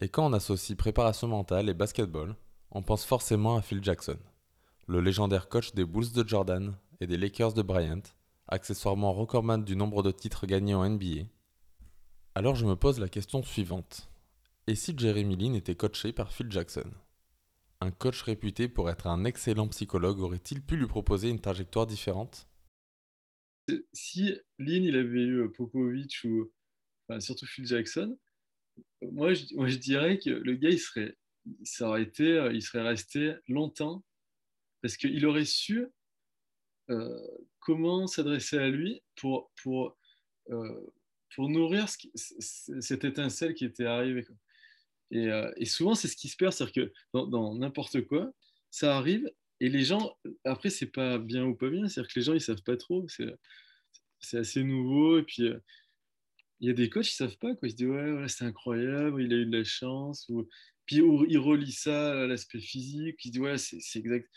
Et 0.01 0.09
quand 0.09 0.27
on 0.27 0.33
associe 0.33 0.79
préparation 0.79 1.29
mentale 1.29 1.69
et 1.69 1.75
basketball, 1.75 2.35
on 2.71 2.83
pense 2.83 3.05
forcément 3.05 3.57
à 3.57 3.63
Phil 3.63 3.85
Jackson, 3.85 4.17
le 4.87 5.01
légendaire 5.01 5.51
coach 5.51 5.75
des 5.75 5.85
Bulls 5.85 6.13
de 6.13 6.27
Jordan 6.27 6.75
et 7.01 7.07
des 7.07 7.19
Lakers 7.19 7.53
de 7.53 7.61
Bryant, 7.61 8.03
accessoirement 8.49 9.13
recordman 9.13 9.63
du 9.63 9.77
nombre 9.77 10.03
de 10.03 10.11
titres 10.11 10.47
gagnés 10.47 10.75
en 10.75 10.89
NBA. 10.89 11.27
Alors 12.35 12.55
je 12.55 12.65
me 12.65 12.77
pose 12.77 12.99
la 12.99 13.09
question 13.09 13.43
suivante. 13.43 14.09
Et 14.67 14.75
si 14.75 14.97
Jeremy 14.97 15.37
Lin 15.37 15.55
était 15.55 15.75
coaché 15.75 16.13
par 16.13 16.33
Phil 16.33 16.51
Jackson? 16.51 16.91
Un 17.83 17.91
coach 17.91 18.23
réputé 18.23 18.69
pour 18.69 18.89
être 18.89 19.07
un 19.07 19.25
excellent 19.25 19.69
psychologue 19.69 20.21
aurait-il 20.21 20.63
pu 20.63 20.77
lui 20.77 20.87
proposer 20.87 21.29
une 21.29 21.41
trajectoire 21.41 21.87
différente? 21.87 22.47
Si 23.93 24.35
Lynn 24.59 24.85
il 24.85 24.97
avait 24.97 25.23
eu 25.23 25.43
euh, 25.43 25.49
Popovic 25.49 26.21
ou 26.25 26.51
surtout 27.19 27.47
Phil 27.47 27.67
Jackson, 27.67 28.19
moi 29.03 29.35
je, 29.35 29.77
dirais 29.77 30.19
que 30.19 30.31
le 30.31 30.55
gars 30.55 30.71
il 30.71 30.79
serait, 30.79 31.17
ça 31.65 31.89
aurait 31.89 32.03
été, 32.03 32.25
euh, 32.25 32.53
il 32.53 32.63
serait 32.63 32.83
resté 32.83 33.35
longtemps 33.49 34.05
parce 34.83 34.97
qu'il 34.97 35.25
aurait 35.27 35.45
su 35.45 35.87
euh, 36.91 37.27
comment 37.59 38.07
s'adresser 38.07 38.59
à 38.59 38.69
lui 38.69 39.03
pour, 39.17 39.51
pour, 39.63 39.97
pour 41.35 41.49
nourrir 41.49 41.87
cette 42.15 43.05
étincelle 43.05 43.55
qui 43.55 43.65
était 43.65 43.85
arrivée. 43.85 44.27
Et, 45.13 45.29
et, 45.57 45.65
souvent, 45.67 45.95
c'est 45.95 46.09
ce 46.09 46.17
qui 46.17 46.29
se 46.29 46.37
perd, 46.37 46.53
c'est-à-dire 46.53 46.73
que 46.87 46.93
dans 47.13 47.55
n'importe 47.55 48.01
quoi, 48.07 48.33
ça 48.71 48.97
arrive 48.97 49.31
et 49.61 49.69
les 49.69 49.85
gens, 49.85 50.17
après, 50.45 50.71
c'est 50.71 50.91
pas 50.91 51.19
bien 51.19 51.45
ou 51.45 51.55
pas 51.55 51.69
bien, 51.69 51.87
c'est-à-dire 51.87 52.13
que 52.13 52.19
les 52.19 52.25
gens, 52.25 52.35
ils 52.35 52.41
savent 52.41 52.63
pas 52.63 52.77
trop, 52.77 53.07
c'est 54.21 54.39
assez 54.39 54.65
nouveau, 54.65 55.19
et 55.19 55.23
puis 55.23 55.45
euh, 55.45 55.59
il 56.61 56.69
y 56.69 56.71
a 56.71 56.75
des 56.75 56.89
coachs, 56.91 57.11
ils 57.11 57.15
savent 57.15 57.37
pas, 57.39 57.55
quoi. 57.55 57.69
ils 57.69 57.73
se 57.73 57.77
disent, 57.77 57.89
ouais, 57.89 58.29
c'est 58.29 58.45
incroyable, 58.45 59.23
il 59.23 59.33
a 59.33 59.37
eu 59.37 59.47
de 59.47 59.57
la 59.59 59.65
chance, 59.65 60.27
ou... 60.31 60.49
puis 60.87 60.97
ils 60.97 61.39
relient 61.39 61.73
ça 61.73 62.23
à 62.23 62.27
l'aspect 62.27 62.61
physique, 62.61 63.25
ils 63.25 63.33
disent, 63.33 63.41
ouais, 63.41 63.59
c'est 63.59 63.99
exact. 63.99 64.31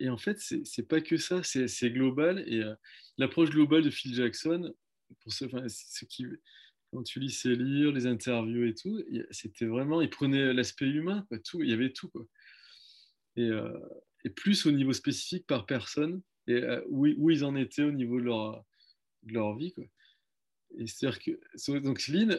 Et 0.00 0.08
en 0.08 0.18
fait, 0.18 0.38
c'est 0.40 0.88
pas 0.88 1.00
que 1.00 1.16
ça, 1.18 1.42
c'est 1.44 1.90
global, 1.90 2.44
et 2.46 2.60
euh, 2.62 2.74
l'approche 3.18 3.50
globale 3.50 3.82
de 3.82 3.90
Phil 3.90 4.14
Jackson, 4.14 4.74
pour 5.20 5.32
ceux, 5.32 5.48
qui, 6.08 6.26
quand 6.92 7.02
tu 7.04 7.20
lis 7.20 7.30
ses 7.30 7.54
livres, 7.54 7.92
les 7.92 8.06
interviews 8.06 8.66
et 8.66 8.74
tout, 8.74 9.00
c'était 9.30 9.66
vraiment, 9.66 10.00
il 10.00 10.10
prenait 10.10 10.52
l'aspect 10.52 10.86
humain, 10.86 11.26
tout, 11.44 11.62
il 11.62 11.70
y 11.70 11.72
avait 11.72 11.92
tout, 11.92 12.08
quoi. 12.08 12.26
Et, 13.36 13.48
euh, 13.48 13.78
et 14.24 14.30
plus 14.30 14.66
au 14.66 14.72
niveau 14.72 14.92
spécifique 14.92 15.46
par 15.46 15.66
personne 15.66 16.22
et 16.46 16.54
euh, 16.54 16.82
où, 16.88 17.30
ils 17.30 17.44
en 17.44 17.56
étaient 17.56 17.82
au 17.82 17.92
niveau 17.92 18.18
de 18.18 18.24
leur, 18.26 18.64
de 19.22 19.32
leur 19.32 19.56
vie. 19.56 19.72
Quoi. 19.72 19.84
Et 20.78 20.86
c'est-à-dire 20.86 21.18
que 21.20 21.78
donc 21.78 22.06
Lynn, 22.08 22.38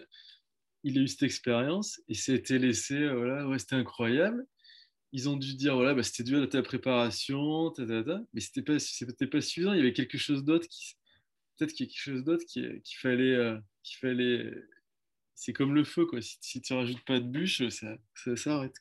il 0.83 0.99
a 0.99 1.01
eu 1.01 1.07
cette 1.07 1.23
expérience 1.23 2.01
et 2.07 2.13
s'était 2.13 2.59
laissé, 2.59 2.95
euh, 2.95 3.15
voilà, 3.15 3.47
ouais, 3.47 3.59
c'était 3.59 3.75
incroyable. 3.75 4.45
Ils 5.11 5.29
ont 5.29 5.37
dû 5.37 5.55
dire, 5.55 5.75
voilà, 5.75 5.93
bah, 5.93 6.03
c'était 6.03 6.23
dû 6.23 6.35
à 6.35 6.45
ta 6.45 6.61
préparation, 6.61 7.71
ta, 7.71 7.85
ta, 7.85 8.03
ta, 8.03 8.21
mais 8.33 8.41
c'était 8.41 8.61
pas, 8.61 8.79
c'était 8.79 9.27
pas 9.27 9.41
suffisant. 9.41 9.73
Il 9.73 9.77
y 9.77 9.81
avait 9.81 9.93
quelque 9.93 10.17
chose 10.17 10.43
d'autre 10.43 10.67
qui, 10.67 10.95
peut-être 11.57 11.73
qu'il 11.73 11.85
y 11.85 11.89
a 11.89 11.91
quelque 11.91 12.13
chose 12.13 12.23
d'autre 12.23 12.45
qu'il 12.45 12.81
qui 12.83 12.95
fallait, 12.95 13.33
euh, 13.33 13.57
fallait. 14.01 14.51
C'est 15.35 15.53
comme 15.53 15.73
le 15.73 15.83
feu, 15.83 16.05
quoi. 16.05 16.21
Si, 16.21 16.37
si 16.41 16.61
tu 16.61 16.73
rajoutes 16.73 17.03
pas 17.05 17.19
de 17.19 17.25
bûche, 17.25 17.67
ça, 17.69 17.97
ça 18.13 18.35
s'arrête. 18.35 18.75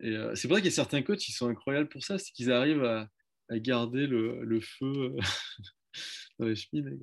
Et 0.00 0.10
euh, 0.10 0.34
c'est 0.34 0.48
vrai 0.48 0.60
qu'il 0.60 0.70
y 0.70 0.72
a 0.72 0.74
certains 0.74 1.02
coachs 1.02 1.18
qui 1.18 1.32
sont 1.32 1.48
incroyables 1.48 1.88
pour 1.88 2.02
ça, 2.02 2.18
c'est 2.18 2.32
qu'ils 2.32 2.52
arrivent 2.52 2.84
à, 2.84 3.08
garder 3.50 4.06
le, 4.06 4.60
feu 4.60 4.86
euh, 4.86 5.16
dans 6.38 6.46
les 6.46 6.56
chemins. 6.56 6.96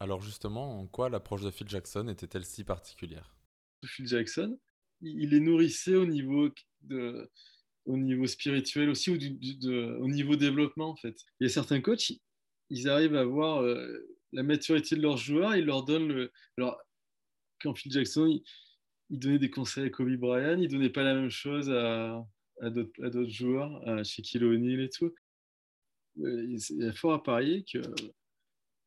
Alors 0.00 0.20
justement, 0.20 0.80
en 0.80 0.86
quoi 0.86 1.08
l'approche 1.08 1.42
de 1.42 1.50
Phil 1.50 1.68
Jackson 1.68 2.06
était-elle 2.08 2.44
si 2.44 2.64
particulière? 2.64 3.34
Phil 3.84 4.06
Jackson, 4.06 4.58
il 5.00 5.30
les 5.30 5.40
nourrissait 5.40 5.96
au 5.96 6.06
niveau, 6.06 6.50
de, 6.82 7.30
au 7.86 7.96
niveau 7.96 8.26
spirituel 8.26 8.90
aussi, 8.90 9.10
ou 9.10 9.14
au 9.14 10.08
niveau 10.08 10.36
développement 10.36 10.90
en 10.90 10.96
fait. 10.96 11.16
Il 11.40 11.44
y 11.44 11.46
a 11.46 11.52
certains 11.52 11.80
coachs, 11.80 12.12
ils 12.70 12.88
arrivent 12.88 13.16
à 13.16 13.24
voir 13.24 13.62
euh, 13.62 14.16
la 14.32 14.42
maturité 14.42 14.94
de 14.94 15.02
leurs 15.02 15.16
joueurs, 15.16 15.56
ils 15.56 15.64
leur 15.64 15.84
donnent 15.84 16.08
le... 16.08 16.32
Alors, 16.56 16.80
quand 17.60 17.74
Phil 17.74 17.90
Jackson, 17.90 18.26
il, 18.26 18.42
donnait 19.10 19.38
des 19.38 19.50
conseils 19.50 19.86
à 19.86 19.90
Kobe 19.90 20.14
Bryant, 20.16 20.58
il 20.58 20.68
donnait 20.68 20.90
pas 20.90 21.02
la 21.02 21.14
même 21.14 21.30
chose 21.30 21.70
à, 21.70 22.24
à 22.60 22.70
d'autres 22.70 23.30
joueurs, 23.30 23.88
à 23.88 24.02
Shaquille 24.04 24.44
O'Neal 24.44 24.80
et 24.80 24.90
tout. 24.90 25.14
Il 26.16 26.58
y 26.70 26.84
a 26.84 26.92
fort 26.92 27.12
à 27.12 27.22
parier 27.22 27.64
que 27.64 27.78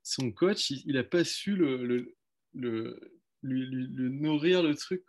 son 0.04 0.32
coach, 0.32 0.72
il 0.72 0.94
n'a 0.94 1.04
pas 1.04 1.24
su 1.24 1.56
le, 1.56 2.16
nourrir 3.44 4.64
le 4.64 4.76
truc. 4.76 5.04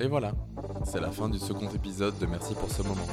Et 0.00 0.06
voilà, 0.06 0.34
c'est 0.84 1.00
la 1.00 1.10
fin 1.10 1.28
du 1.28 1.38
second 1.38 1.70
épisode 1.70 2.18
de 2.18 2.26
Merci 2.26 2.54
pour 2.54 2.70
ce 2.70 2.82
moment. 2.82 3.06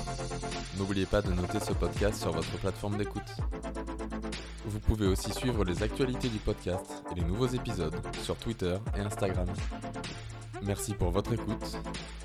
N'oubliez 0.78 1.06
pas 1.06 1.22
de 1.22 1.32
noter 1.32 1.60
ce 1.60 1.74
podcast 1.74 2.22
sur 2.22 2.32
votre 2.32 2.58
plateforme 2.60 2.98
d'écoute. 2.98 3.22
Vous 4.66 4.80
pouvez 4.80 5.08
aussi 5.08 5.34
suivre 5.34 5.66
les 5.66 5.82
actualités 5.84 6.30
du 6.30 6.38
podcast 6.38 7.04
et 7.12 7.16
les 7.20 7.24
nouveaux 7.26 7.48
épisodes 7.48 7.96
sur 8.22 8.36
Twitter 8.38 8.78
et 8.96 9.02
Instagram. 9.02 9.48
Merci 10.64 10.94
pour 10.94 11.10
votre 11.10 11.34
écoute 11.34 11.78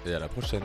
et 0.04 0.12
à 0.12 0.18
la 0.18 0.28
prochaine. 0.28 0.64